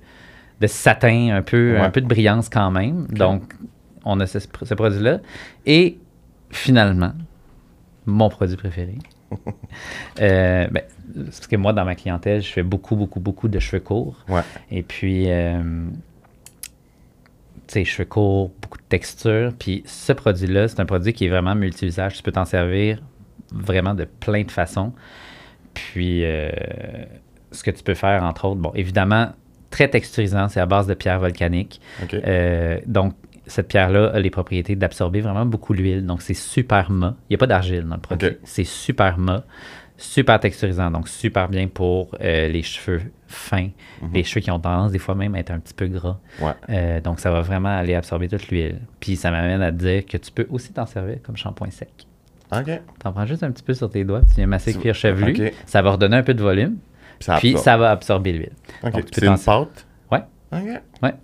[0.61, 1.81] de satin, un peu, Ouais.
[1.81, 3.07] un peu de brillance quand même.
[3.09, 3.55] Donc,
[4.05, 5.21] on a ce, ce produit-là.
[5.65, 5.97] Et
[6.51, 7.12] finalement,
[8.05, 8.97] mon produit préféré.
[10.20, 10.82] Euh, ben,
[11.24, 14.24] parce que moi, dans ma clientèle, je fais beaucoup, beaucoup, beaucoup de cheveux courts.
[14.28, 14.43] Ouais.
[14.70, 15.61] Et puis, euh,
[17.66, 19.53] tu sais, cheveux courts, beaucoup de texture.
[19.59, 22.16] Puis ce produit-là, c'est un produit qui est vraiment multi-usage.
[22.16, 23.03] Tu peux t'en servir
[23.53, 24.93] vraiment de plein de façons.
[25.74, 26.51] Puis, euh,
[27.51, 29.32] ce que tu peux faire, entre autres, bon, évidemment,
[29.70, 31.80] très texturisant, c'est à base de pierre volcanique.
[32.03, 32.14] OK.
[32.14, 33.14] Euh, donc,
[33.47, 36.05] cette pierre-là a les propriétés d'absorber vraiment beaucoup l'huile.
[36.07, 37.14] Donc, c'est super mat.
[37.28, 38.28] Il n'y a pas d'argile dans le produit.
[38.45, 39.45] C'est super mat,
[39.97, 40.90] super texturisant.
[40.90, 43.68] Donc, super bien pour euh, les cheveux fins,
[44.12, 46.18] les cheveux qui ont tendance des fois même à être un petit peu gras.
[46.40, 46.53] Ouais.
[46.70, 48.80] Euh, donc, ça va vraiment aller absorber toute l'huile.
[49.01, 52.07] Puis, ça m'amène à te dire que tu peux aussi t'en servir comme shampoing sec.
[52.53, 52.80] OK.
[53.01, 54.95] T'en prends juste un petit peu sur tes doigts, puis tu viens masser le cuir
[54.95, 55.47] chevelu.
[55.49, 55.53] ok.
[55.66, 56.76] Ça va redonner un peu de volume,
[57.18, 57.64] Puis ça puis absorbe.
[57.64, 58.53] ça va absorber l'huile.
[58.84, 58.92] OK.
[58.92, 59.86] Donc, tu peux C'est une pâte?
[60.12, 61.14] Ouais.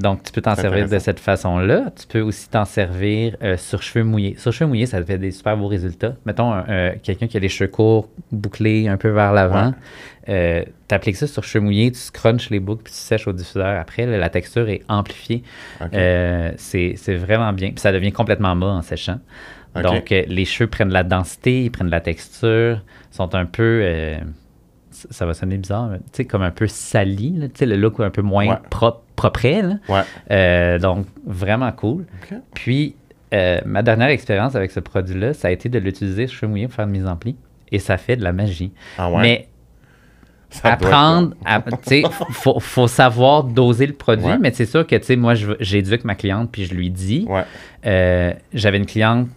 [0.00, 1.92] Donc, tu peux t'en servir de cette façon-là.
[1.98, 4.34] Tu peux aussi t'en servir euh, sur cheveux mouillés.
[4.38, 6.14] Sur cheveux mouillés, ça te fait des super beaux résultats.
[6.24, 9.74] Mettons, euh, quelqu'un qui a les cheveux courts, bouclés un peu vers l'avant,
[10.28, 13.32] euh, tu appliques ça sur cheveux mouillés, tu scrunches les boucles, puis tu sèches au
[13.32, 13.78] diffuseur.
[13.78, 15.42] Après, là, la texture est amplifiée.
[16.56, 17.68] C'est vraiment bien.
[17.68, 19.18] Puis ça devient complètement mat en séchant.
[19.74, 23.84] Donc, les cheveux prennent de la densité, ils prennent de la texture, sont un peu...
[24.90, 27.66] ça ça va sonner bizarre, mais tu sais, comme un peu sali, là, tu sais,
[27.66, 28.56] le look un peu moins Ouais.
[28.68, 29.74] propre, propre, là.
[29.88, 30.02] Ouais.
[30.30, 32.06] Euh, donc, vraiment cool.
[32.54, 32.94] Puis,
[33.34, 36.66] euh, ma dernière expérience avec ce produit-là, ça a été de l'utiliser sur cheveux mouillés
[36.66, 37.36] pour faire une mise en pli.
[37.72, 38.72] Et ça fait de la magie.
[38.98, 39.22] Ah ouais?
[39.22, 39.46] Mais
[40.50, 41.34] Ça apprendre,
[41.86, 42.02] tu sais,
[42.32, 44.26] faut, faut savoir doser le produit.
[44.26, 44.38] Ouais.
[44.38, 47.44] Mais c'est sûr que, tu sais, moi, j'éduque ma cliente, puis je lui dis, Ouais.
[47.86, 49.28] euh, j'avais une cliente,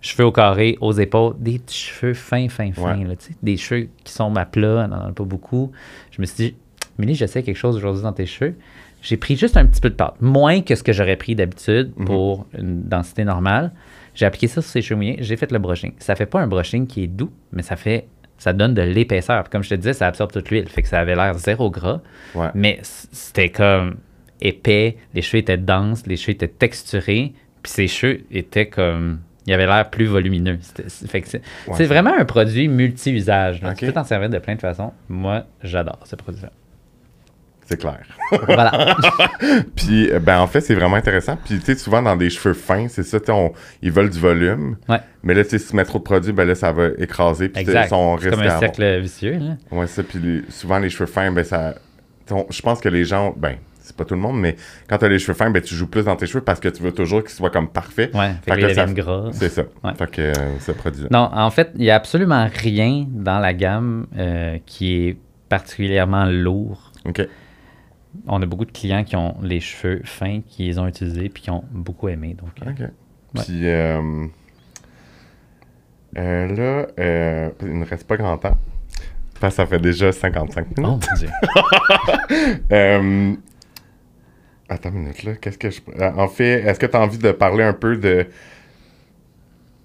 [0.00, 3.04] cheveux au carré, aux épaules, des petits cheveux fins, fins, fins, Ouais.
[3.04, 5.70] là, tu sais, des cheveux qui sont à plat, elle n'en a pas beaucoup.
[6.12, 6.56] Je me suis dit,
[6.98, 8.54] Milly, j'essaie quelque chose aujourd'hui dans tes cheveux.
[9.02, 11.92] J'ai pris juste un petit peu de pâte, moins que ce que j'aurais pris d'habitude
[11.96, 12.04] Mhm.
[12.06, 13.72] pour une densité normale.
[14.14, 15.92] J'ai appliqué ça sur ses cheveux mouillés, j'ai fait le brushing.
[15.98, 18.06] Ça fait pas un brushing qui est doux, mais ça fait
[18.38, 19.48] ça donne de l'épaisseur.
[19.48, 22.00] Comme je te disais, ça absorbe toute l'huile, fait que ça avait l'air zéro gras,
[22.34, 22.48] Ouais.
[22.54, 23.96] mais c'était comme
[24.42, 27.32] épais, les cheveux étaient denses, les cheveux étaient texturés,
[27.62, 30.58] puis ses cheveux étaient comme il avait l'air plus volumineux.
[30.60, 33.62] C'est- Ouais, vraiment un produit multi-usage.
[33.62, 33.70] là.
[33.70, 33.76] Ok.
[33.78, 34.92] Tu peux t'en servir de plein de façons.
[35.08, 36.50] Moi, j'adore ce produit-là.
[37.66, 38.00] C'est clair.
[38.46, 38.96] Voilà.
[39.76, 41.36] Puis, euh, ben, en fait, c'est vraiment intéressant.
[41.44, 43.52] Puis, tu sais, souvent, dans des cheveux fins, c'est ça, tu on-
[43.82, 44.76] ils veulent du volume.
[44.88, 45.00] Ouais.
[45.22, 47.48] Mais là, tu sais, si tu mets trop de produits, ben là, ça va écraser.
[47.48, 47.88] Puis, tu Exact.
[47.88, 49.38] son C'est comme un avoir- cercle vicieux.
[49.38, 49.56] Là.
[49.70, 50.02] Ouais, ça.
[50.02, 51.74] Puis, les- souvent, les cheveux fins, ben, ça.
[52.50, 54.56] Je pense que les gens, ben, c'est pas tout le monde, mais
[54.88, 56.82] quand t'as les cheveux fins, ben, tu joues plus dans tes cheveux parce que tu
[56.82, 58.12] veux toujours qu'ils soient comme parfaits.
[58.14, 59.28] Ouais, fait, Fait que que là, ça- gras.
[59.32, 59.62] C'est ça.
[59.84, 59.92] Ouais.
[59.96, 61.08] Fait que euh, ce produit-là.
[61.12, 65.16] Non, en fait, il n'y a absolument rien dans la gamme euh, qui est
[65.48, 66.90] particulièrement lourd.
[67.04, 67.22] OK.
[68.26, 71.42] On a beaucoup de clients qui ont les cheveux fins, qui les ont utilisés puis
[71.44, 72.36] qui ont beaucoup aimé.
[72.38, 72.90] Donc, euh, OK.
[73.44, 74.26] Puis, euh,
[76.18, 78.56] euh, là, euh, il ne reste pas grand temps.
[79.40, 80.78] Que ça fait déjà 55 minutes.
[80.78, 81.28] Oh mon Dieu.
[82.72, 83.34] Euh,
[84.68, 85.32] Attends une minute, là.
[85.34, 85.80] Qu'est-ce que je.
[86.16, 88.26] En fait, est-ce que tu as envie de parler un peu de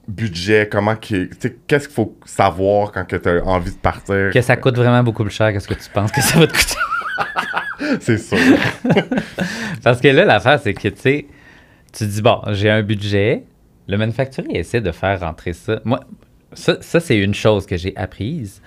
[0.08, 0.68] budget?
[0.72, 1.30] Comment qui.
[1.68, 4.32] Qu'est-ce qu'il faut savoir quand tu as envie de partir?
[4.34, 6.48] que ça coûte vraiment beaucoup plus cher que ce que tu penses que ça va
[6.48, 6.76] te coûter.
[8.00, 8.38] C'est sûr.
[9.84, 11.26] Parce que là, l'affaire, c'est que, tu sais,
[11.94, 13.44] tu dis, bon, j'ai un budget.
[13.88, 15.82] Le manufacturier essaie de faire rentrer ça.
[15.84, 16.00] Moi,
[16.54, 18.62] ça, ça c'est une chose que j'ai apprise.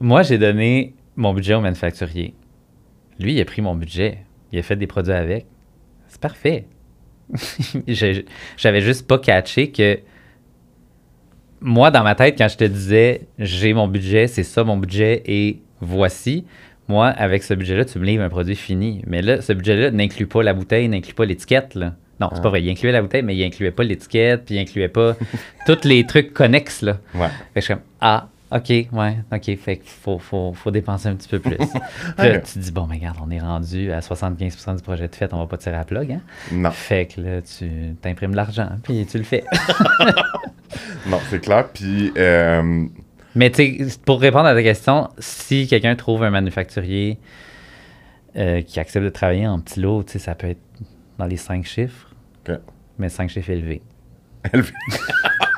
[0.00, 2.34] Moi, j'ai donné mon budget au manufacturier.
[3.18, 4.18] Lui, il a pris mon budget.
[4.52, 5.46] Il a fait des produits avec.
[6.08, 6.66] C'est parfait.
[8.56, 9.98] J'avais juste pas catché que
[11.60, 15.22] moi, dans ma tête, quand je te disais j'ai mon budget, c'est ça mon budget
[15.26, 16.44] et voici,
[16.90, 19.02] moi, avec ce budget-là, tu me livres un produit fini.
[19.06, 21.74] Mais là, ce budget-là n'inclut pas la bouteille, n'inclut pas l'étiquette.
[21.74, 21.94] là.
[22.20, 22.42] Non, c'est Ah.
[22.42, 22.62] pas vrai.
[22.62, 25.16] Il incluait la bouteille, mais il incluait pas l'étiquette, puis il incluait pas
[25.66, 26.82] tous les trucs connexes.
[26.82, 26.98] Là.
[27.14, 27.28] Ouais.
[27.54, 31.08] Fait que je suis comme, ah, OK, ouais, OK, fait qu'il faut, faut, faut dépenser
[31.08, 31.56] un petit peu plus.
[32.18, 35.14] Là, tu te dis, bon, mais regarde, on est rendu à 75% du projet de
[35.14, 36.20] fête, on va pas tirer à plug, hein?
[36.50, 36.70] Non.
[36.72, 39.44] Fait que là, tu t'imprimes l'argent, puis tu le fais.
[41.08, 41.68] Non, c'est clair.
[41.72, 42.84] Puis, euh,
[43.34, 43.50] mais
[44.04, 47.18] pour répondre à ta question, si quelqu'un trouve un manufacturier
[48.36, 50.60] euh, qui accepte de travailler en petit lot, tu sais, ça peut être
[51.18, 52.08] dans les cinq chiffres,
[52.98, 53.82] mais cinq chiffres élevés.
[54.52, 54.72] élevé.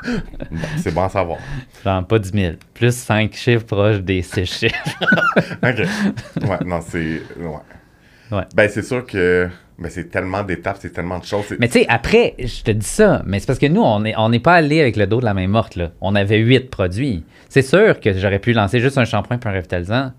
[0.05, 1.39] Bon, c'est bon à savoir.
[1.85, 4.99] Genre pas 10 000, plus cinq chiffres proches des six chiffres.
[5.63, 6.49] OK.
[6.49, 7.23] Ouais, non, c'est.
[7.39, 8.37] Ouais.
[8.37, 8.45] Ouais.
[8.55, 9.49] Ben, c'est sûr que.
[9.79, 11.47] Ben, c'est tellement d'étapes, c'est tellement de choses.
[11.59, 14.15] Mais tu sais, après, je te dis ça, mais c'est parce que nous, on n'est
[14.17, 15.77] on pas allé avec le dos de la main morte.
[15.77, 15.91] Là.
[16.01, 17.25] On avait huit produits.
[17.49, 20.13] C'est sûr que j'aurais pu lancer juste un shampoing puis un revitalisant,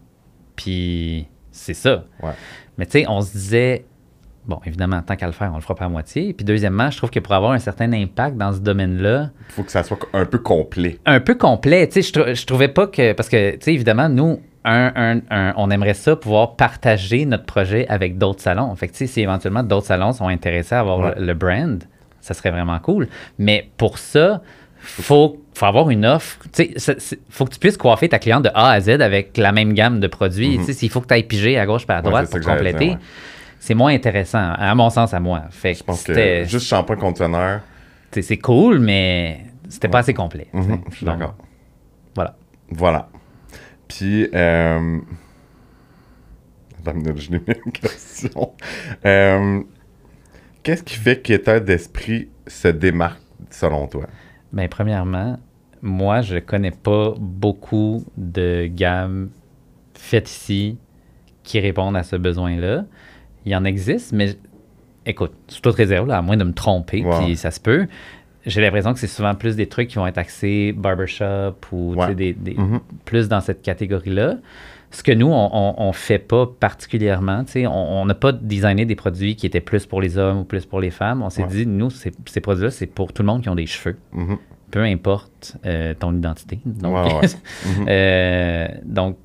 [0.56, 2.06] puis c'est ça.
[2.22, 2.32] Ouais.
[2.78, 3.86] Mais tu sais, on se disait,
[4.46, 6.34] bon, évidemment, tant qu'à le faire, on le fera pas à moitié.
[6.34, 9.64] Puis deuxièmement, je trouve que pour avoir un certain impact dans ce domaine-là, Il faut
[9.64, 11.00] que ça soit un peu complet.
[11.06, 11.88] un peu complet.
[11.88, 13.14] Tu sais, je, trou- je trouvais pas que.
[13.14, 17.46] Parce que, tu sais, évidemment, nous, un, un- un- on aimerait ça pouvoir partager notre
[17.46, 18.74] projet avec d'autres salons.
[18.76, 21.14] Fait que, si éventuellement d'autres salons sont intéressés à avoir Ouais.
[21.18, 21.84] le, le brand,
[22.22, 23.08] ça serait vraiment cool.
[23.38, 24.42] Mais pour ça,
[24.80, 26.40] faut, faut avoir une offre.
[26.52, 29.74] C'est- faut que tu puisses coiffer ta cliente de A à Z avec la même
[29.74, 30.60] gamme de produits.
[30.64, 31.98] Sais, s'il faut que tu ailles piger à gauche et à.
[31.98, 32.98] Ouais, droite pour compléter, ouais.
[33.60, 35.44] c'est moins intéressant, à mon sens, à moi.
[35.52, 37.62] Fait Je pense que juste shampoing conteneur.
[38.12, 39.40] c'est cool, mais
[39.70, 40.48] c'était pas assez complet.
[40.54, 41.36] je suis Donc, d'accord.
[42.16, 42.36] Voilà.
[42.70, 43.08] Voilà.
[43.96, 45.00] Puis, euh...
[46.86, 48.54] Attends je n'ai mis une question.
[49.06, 49.62] Euh,
[50.64, 54.08] Qu'est-ce qui fait qu'état d'esprit se démarque selon toi?
[54.52, 55.38] Bien, premièrement,
[55.82, 59.30] moi, je connais pas beaucoup de gammes
[59.94, 60.78] faites ici
[61.44, 62.86] qui répondent à ce besoin-là.
[63.46, 64.36] Il y en existe, mais
[65.06, 67.88] écoute, sous toute réserve, là, à moins de me tromper, puis ça se peut.
[68.46, 72.02] J'ai l'impression que c'est souvent plus des trucs qui vont être axés barbershop ou tu
[72.02, 72.16] sais, Ouais.
[72.16, 72.80] des, des- Mhm.
[73.06, 74.36] plus dans cette catégorie-là.
[74.92, 79.48] Ce que nous, on, on fait pas particulièrement, on n'a pas designé des produits qui
[79.48, 81.24] étaient plus pour les hommes ou plus pour les femmes.
[81.24, 81.50] On s'est Ouais.
[81.50, 84.38] dit, nous, ces, ces produits-là, c'est pour tout le monde qui ont des cheveux Mhm.
[84.70, 86.60] peu importe euh, ton identité.
[86.66, 87.28] Donc, Ouais.
[87.80, 87.86] Mhm.
[87.90, 89.18] euh, donc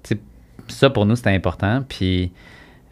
[0.69, 1.83] ça pour nous, c'était important.
[1.87, 2.31] Puis,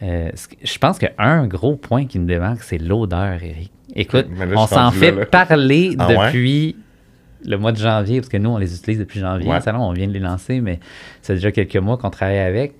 [0.02, 0.30] euh,
[0.62, 3.72] je pense qu'un gros point qui nous démarque, c'est l'odeur, Eric.
[3.94, 5.26] Écoute, là, on s'en fait là, là.
[5.26, 6.26] parler Ah ouais?
[6.26, 6.76] depuis
[7.44, 9.48] le mois de janvier, parce que nous, on les utilise depuis janvier.
[9.48, 9.56] Ouais.
[9.56, 10.80] Le salon, on vient de les lancer, mais
[11.22, 12.74] c'est déjà quelques mois qu'on travaille avec.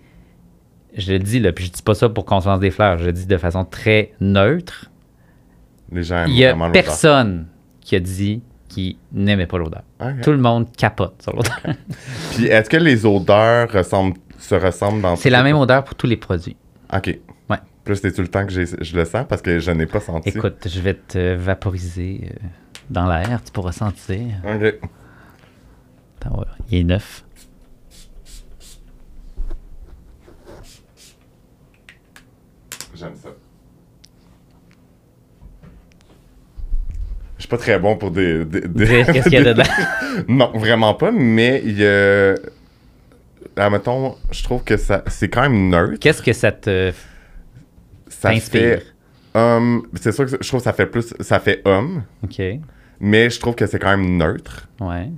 [0.97, 2.99] Je le dis, là, puis je dis pas ça pour qu'on se lance des fleurs,
[2.99, 4.91] je le dis de façon très neutre.
[5.93, 7.47] Les gens aiment Il y a personne
[7.81, 9.83] qui a dit qu'il n'aimait pas l'odeur.
[10.01, 10.23] Ok.
[10.23, 11.61] Tout le monde capote sur l'odeur.
[12.35, 16.07] Puis, est-ce que les odeurs ressemblent, se ressemblent dans C'est la même odeur pour tous
[16.07, 16.57] les produits.
[16.93, 17.18] OK.
[17.51, 17.57] Ouais.
[17.84, 20.28] Plus c'est tout le temps que je le sens parce que je n'ai pas senti.
[20.30, 22.47] Écoute, je vais te vaporiser euh,
[22.91, 24.26] dans l'air, tu pourras sentir.
[24.45, 24.74] OK.
[26.20, 27.24] Attends, il est neuf.
[32.95, 33.28] J'aime ça.
[37.37, 38.45] Je suis pas très bon pour des.
[38.45, 39.64] des- des- Dire qu'est-ce qu'il y a dedans.
[40.28, 42.34] non, vraiment pas, mais il y a.
[43.57, 45.99] Admettons, je trouve que ça c'est quand même neutre.
[46.01, 46.93] Qu'est-ce que ça te
[48.09, 48.79] Ça t'inspire?
[48.81, 48.85] fait.
[49.35, 49.87] homme.
[49.95, 51.15] c'est sûr que je trouve que ça fait plus.
[51.21, 52.41] Ça fait homme, OK,
[53.01, 54.69] mais je trouve que c'est quand même neutre.
[54.81, 55.11] ouais.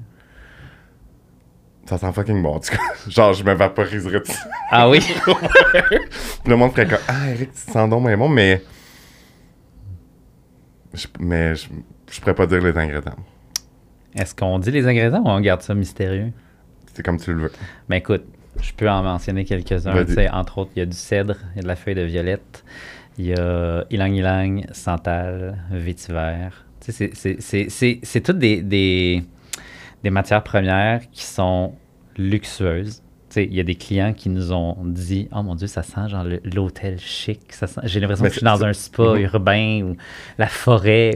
[1.86, 2.82] Ça sent fucking bon, en tout cas.
[3.08, 4.36] Genre, je me vaporiserais dessus.
[4.70, 5.00] Ah oui?
[6.46, 8.62] Le monde ferait comme Ah, Eric, tu sens donc bien bon, mais.
[10.92, 11.66] Je, mais je,
[12.10, 13.16] je pourrais pas dire les ingrédients.
[14.14, 16.30] Est-ce qu'on dit les ingrédients ou on garde ça mystérieux?
[16.98, 17.52] C'est comme tu le veux.
[17.88, 18.24] Ben écoute,
[18.60, 19.94] je peux en mentionner quelques-uns.
[20.32, 22.64] Entre autres, il y a du cèdre, il y a de la feuille de violette,
[23.18, 26.48] il y a ylang-ylang, santal, vétiver.
[26.80, 29.22] C'est- toutes des, des,
[30.02, 31.74] des matières premières qui sont
[32.16, 33.00] luxueuses.
[33.36, 36.24] Il y a des clients qui nous ont dit Oh mon Dieu, ça sent genre
[36.42, 37.40] l'hôtel chic.
[37.84, 39.20] J'ai l'impression que je suis dans un spa Mhm.
[39.20, 39.96] urbain ou
[40.36, 41.12] la forêt.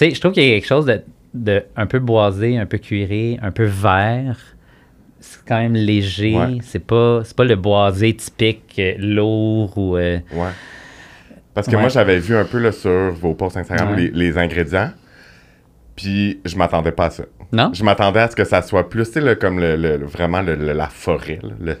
[0.00, 1.02] je trouve qu'il y a quelque chose de,
[1.34, 4.38] de un peu boisé, un peu cuiré, un peu vert
[5.50, 6.34] quand même léger.
[6.36, 6.58] Ouais.
[6.62, 10.48] C'est pas c'est pas le boisé typique euh, lourd ou euh, Ouais.
[11.52, 11.80] Parce que Ouais.
[11.80, 14.92] moi, j'avais vu un peu là, sur vos posts Instagram les, les ingrédients.
[15.96, 17.24] Puis je m'attendais pas à ça.
[17.52, 17.72] Non?
[17.74, 20.54] Je m'attendais à ce que ça soit plus, tu sais, comme le, le- vraiment le-
[20.54, 21.40] la forêt.
[21.60, 21.74] là,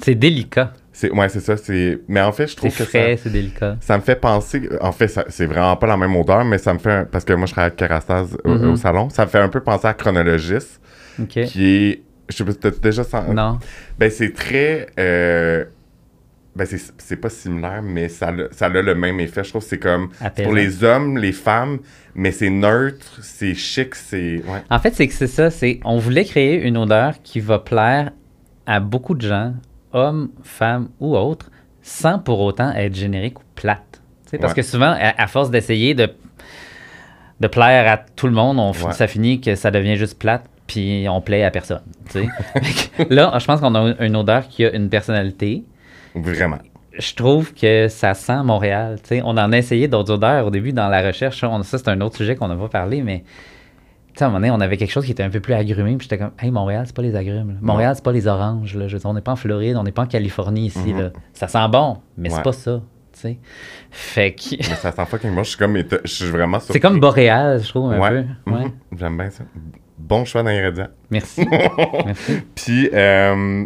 [0.00, 0.72] C'est délicat.
[0.92, 1.56] c'est, ouais, c'est ça.
[1.56, 1.98] C'est...
[2.08, 3.76] Mais en fait, je trouve que frais, ça, c'est délicat.
[3.80, 4.68] ça me fait penser.
[4.80, 6.92] En fait, c'est vraiment pas la même odeur, mais ça me fait.
[6.92, 8.70] un- Parce que moi, je travaille avec Kerastase au, Mhm.
[8.72, 9.10] au salon.
[9.10, 10.78] Ça me fait un peu penser à Chronologis,
[11.20, 11.42] OK.
[11.46, 12.02] qui est.
[12.28, 13.30] Je sais pas si t'as déjà senti.
[13.32, 13.58] Non.
[13.98, 14.86] Ben, c'est très.
[14.98, 15.64] euh,
[16.56, 16.66] Ben,
[16.98, 19.42] c'est, pas similaire, mais ça, a- ça a le même effet.
[19.42, 20.10] Je trouve que c'est comme.
[20.42, 21.80] Pour les hommes, les femmes,
[22.14, 24.36] mais c'est neutre, c'est chic, c'est.
[24.46, 24.62] Ouais.
[24.70, 25.50] En fait, c'est que c'est ça.
[25.50, 28.12] C'est on voulait créer une odeur qui va plaire
[28.66, 29.52] à beaucoup de gens,
[29.92, 31.50] hommes, femmes ou autres,
[31.82, 34.00] sans pour autant être générique ou plate.
[34.40, 36.08] Parce que souvent, à, à force d'essayer de,
[37.40, 38.92] de plaire à tout le monde, on, Ouais.
[38.92, 41.82] ça finit que ça devient juste plate, puis on plaît à personne.
[43.10, 45.64] Là, je pense qu'on a une odeur qui a une personnalité.
[46.14, 46.58] Vraiment.
[46.96, 48.98] je trouve que ça sent Montréal.
[49.24, 51.42] on en a essayé d'autres odeurs au début dans la recherche.
[51.42, 53.24] On- ça, c'est un autre sujet qu'on n'a pas parlé, mais
[54.20, 55.96] à un moment donné, on avait quelque chose qui était un peu plus agrumé.
[55.96, 57.48] Puis j'étais comme, hey, Montréal, c'est pas les agrumes.
[57.48, 57.54] là.
[57.60, 58.76] Montréal, c'est pas les oranges.
[58.76, 58.86] Là.
[58.86, 60.94] Je veux dire, on n'est pas en Floride, on n'est pas en Californie ici.
[60.94, 61.00] Mhm.
[61.00, 61.10] là.
[61.32, 62.36] Ça sent bon, mais Ouais.
[62.36, 62.80] c'est pas ça.
[63.12, 63.38] tu sais.
[63.90, 64.56] Fait que.
[64.56, 65.42] Mais ça sent fucking bon.
[65.42, 65.76] Je suis comme.
[65.76, 68.24] Je suis vraiment C'est comme boréal, je trouve, un Ouais.
[68.44, 68.52] peu.
[68.52, 68.64] Ouais.
[68.66, 68.72] Mhm.
[68.96, 69.42] J'aime bien ça.
[69.98, 70.88] Bon choix d'ingrédients.
[71.10, 71.46] Merci.
[72.06, 72.32] Merci.
[72.54, 73.64] Puis, euh,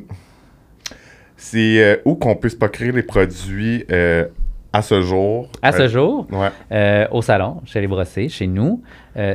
[1.37, 4.26] c'est euh, où qu'on peut se procurer les produits euh,
[4.72, 5.49] à ce jour?
[5.62, 7.07] À ce jour, Ouais.
[7.11, 8.83] au salon, chez les brossés, chez nous.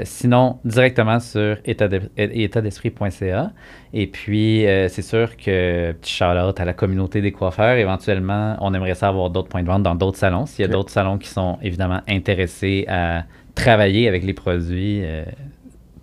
[0.03, 3.51] Sinon, directement sur état de- étatdesprit.ca.
[3.93, 7.75] Et puis, euh, c'est sûr que petit shout-out à la communauté des coiffeurs.
[7.77, 10.45] Éventuellement, on aimerait ça avoir d'autres points de vente dans d'autres salons.
[10.45, 13.23] S'il y a d'autres salons qui sont évidemment intéressés à
[13.55, 15.25] travailler avec les produits, euh,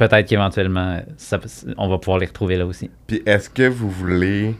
[0.08, 0.98] peut-être qu'éventuellement,
[1.76, 2.90] on va pouvoir les retrouver là aussi.
[3.06, 4.54] Puis, est-ce que vous voulez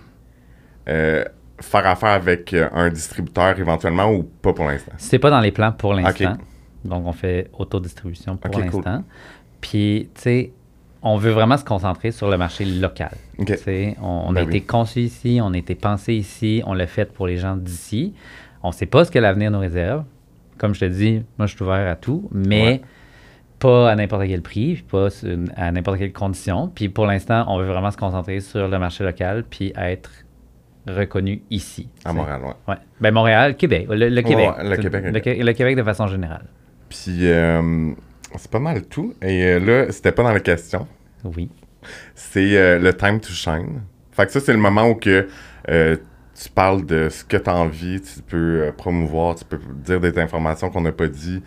[0.88, 1.24] euh,
[1.61, 4.93] faire affaire avec euh, un distributeur éventuellement ou pas pour l'instant?
[4.99, 6.36] C'est pas dans les plans pour l'instant.
[6.84, 8.64] Donc, on fait autodistribution pour cool.
[8.64, 9.05] l'instant.
[9.61, 10.53] Puis, tu sais,
[11.03, 13.12] on veut vraiment se concentrer sur le marché local.
[13.38, 13.45] On,
[14.03, 14.57] on Ben a oui.
[14.57, 18.12] été conçu ici, on a été pensé ici, on l'a fait pour les gens d'ici.
[18.62, 20.05] On ne sait pas ce que l'avenir nous réserve.
[20.59, 22.80] Comme je te dis, moi, je suis ouvert à tout, mais Ouais.
[23.61, 25.09] Pas à n'importe quel prix, puis pas
[25.57, 26.69] à n'importe quelle condition.
[26.75, 30.11] Puis pour l'instant, on veut vraiment se concentrer sur le marché local, puis être
[30.89, 31.89] reconnu ici.
[32.05, 32.13] À.
[32.13, 32.55] Montréal, ouais.
[32.67, 32.81] Ouais.
[33.01, 33.87] Ben Montréal, Québec.
[33.91, 34.51] Le, le Québec.
[34.57, 35.05] ouais, le Québec.
[35.13, 36.47] Le, Qué- le Québec de façon générale.
[36.89, 37.93] Puis, euh,
[38.37, 39.15] c'est pas mal tout.
[39.23, 40.89] Et euh, là, c'était pas dans les questions.
[41.23, 41.51] Oui.
[42.15, 43.83] c'est euh, le time to shine.
[44.11, 45.29] Fait que ça, c'est le moment où que,
[45.69, 50.19] tu parles de ce que tu as envie, tu peux promouvoir, tu peux dire des
[50.19, 51.43] informations qu'on n'a pas dit.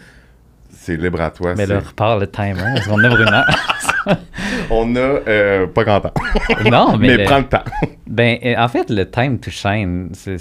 [0.86, 1.54] C'est libre à toi.
[1.56, 2.74] Mais là, repart le timer.
[2.76, 3.38] Parce qu'on a Bruno.
[4.70, 6.14] On a euh, pas grand temps.
[6.70, 7.08] non, mais.
[7.08, 7.64] Mais, le- prends le temps.
[8.08, 10.38] Ben, euh, en fait, le time to shine, c'est-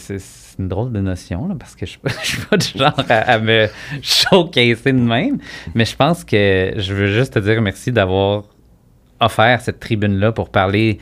[0.59, 3.39] une drôle de notion, là, parce que je ne suis pas du genre à, à
[3.39, 3.69] me
[4.03, 5.39] showcaser de même.
[5.75, 8.43] Mais je pense que je veux juste te dire merci d'avoir
[9.21, 10.99] offert cette tribune-là pour parler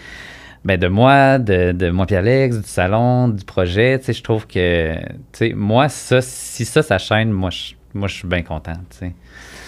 [0.65, 3.99] ben, de moi, de, de moi puis Alex, du salon, du projet.
[3.99, 5.01] Tu sais, je trouve que, tu
[5.33, 8.99] sais, moi, ça, si ça, ça chaîne, moi, je, moi, je suis bien content, tu
[8.99, 9.13] sais.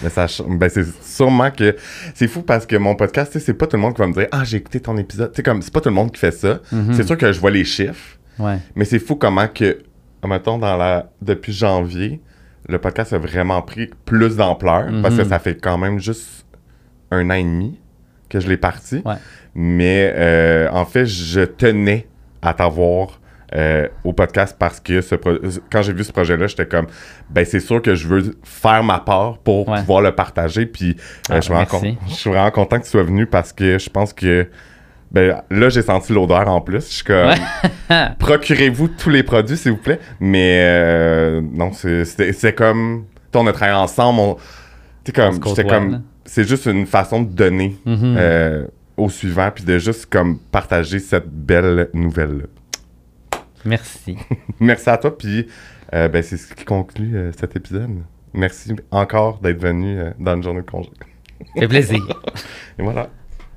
[0.01, 1.75] Mais ça, ch- ben c'est sûrement que
[2.13, 4.07] c'est fou parce que mon podcast, tu sais, c'est pas tout le monde qui va
[4.07, 5.31] me dire ah j'ai écouté ton épisode.
[5.31, 6.59] Tu sais comme c'est pas tout le monde qui fait ça.
[6.71, 6.93] Mhm.
[6.93, 8.57] C'est sûr que je vois les chiffres, Ouais.
[8.75, 9.79] mais c'est fou comment que,
[10.25, 12.21] mettons dans la depuis janvier,
[12.69, 15.29] le podcast a vraiment pris plus d'ampleur parce que Mhm.
[15.29, 16.45] ça fait quand même juste
[17.11, 17.79] un an et demi
[18.29, 19.01] que je l'ai parti.
[19.05, 19.15] Ouais.
[19.53, 22.07] Mais euh, en fait, je tenais
[22.41, 23.19] à t'avoir
[23.55, 25.37] euh, au podcast parce que ce pro-
[25.71, 26.87] quand j'ai vu ce projet-là, j'étais comme,
[27.29, 29.79] ben c'est sûr que je veux faire ma part pour Ouais.
[29.79, 30.65] pouvoir le partager.
[30.65, 30.93] Puis euh,
[31.29, 33.77] Ah, je, suis vraiment con- je suis vraiment content que tu sois venu parce que
[33.77, 34.47] je pense que
[35.11, 36.87] ben, là, j'ai senti l'odeur en plus.
[36.89, 37.29] Je suis comme,
[37.89, 38.07] Ouais.
[38.19, 39.99] procurez-vous tous les produits, s'il vous plaît.
[40.19, 44.19] Mais euh, non, c'est- c'est c'est comme, on a travaillé ensemble.
[44.19, 44.37] on-
[45.13, 45.63] comme, là.
[45.69, 48.15] comme, c'est juste une façon de donner Mhm.
[48.17, 48.65] euh,
[48.97, 52.45] au suivant, puis de juste comme partager cette belle nouvelle-là.
[53.65, 54.17] Merci.
[54.59, 55.47] Merci à toi, puis
[55.93, 57.89] euh, ben, c'est ce qui conclut euh, cet épisode.
[58.33, 60.89] Merci encore d'être venu euh, dans une journée de congé.
[61.55, 62.01] Ça fait plaisir.
[62.79, 63.09] Et voilà.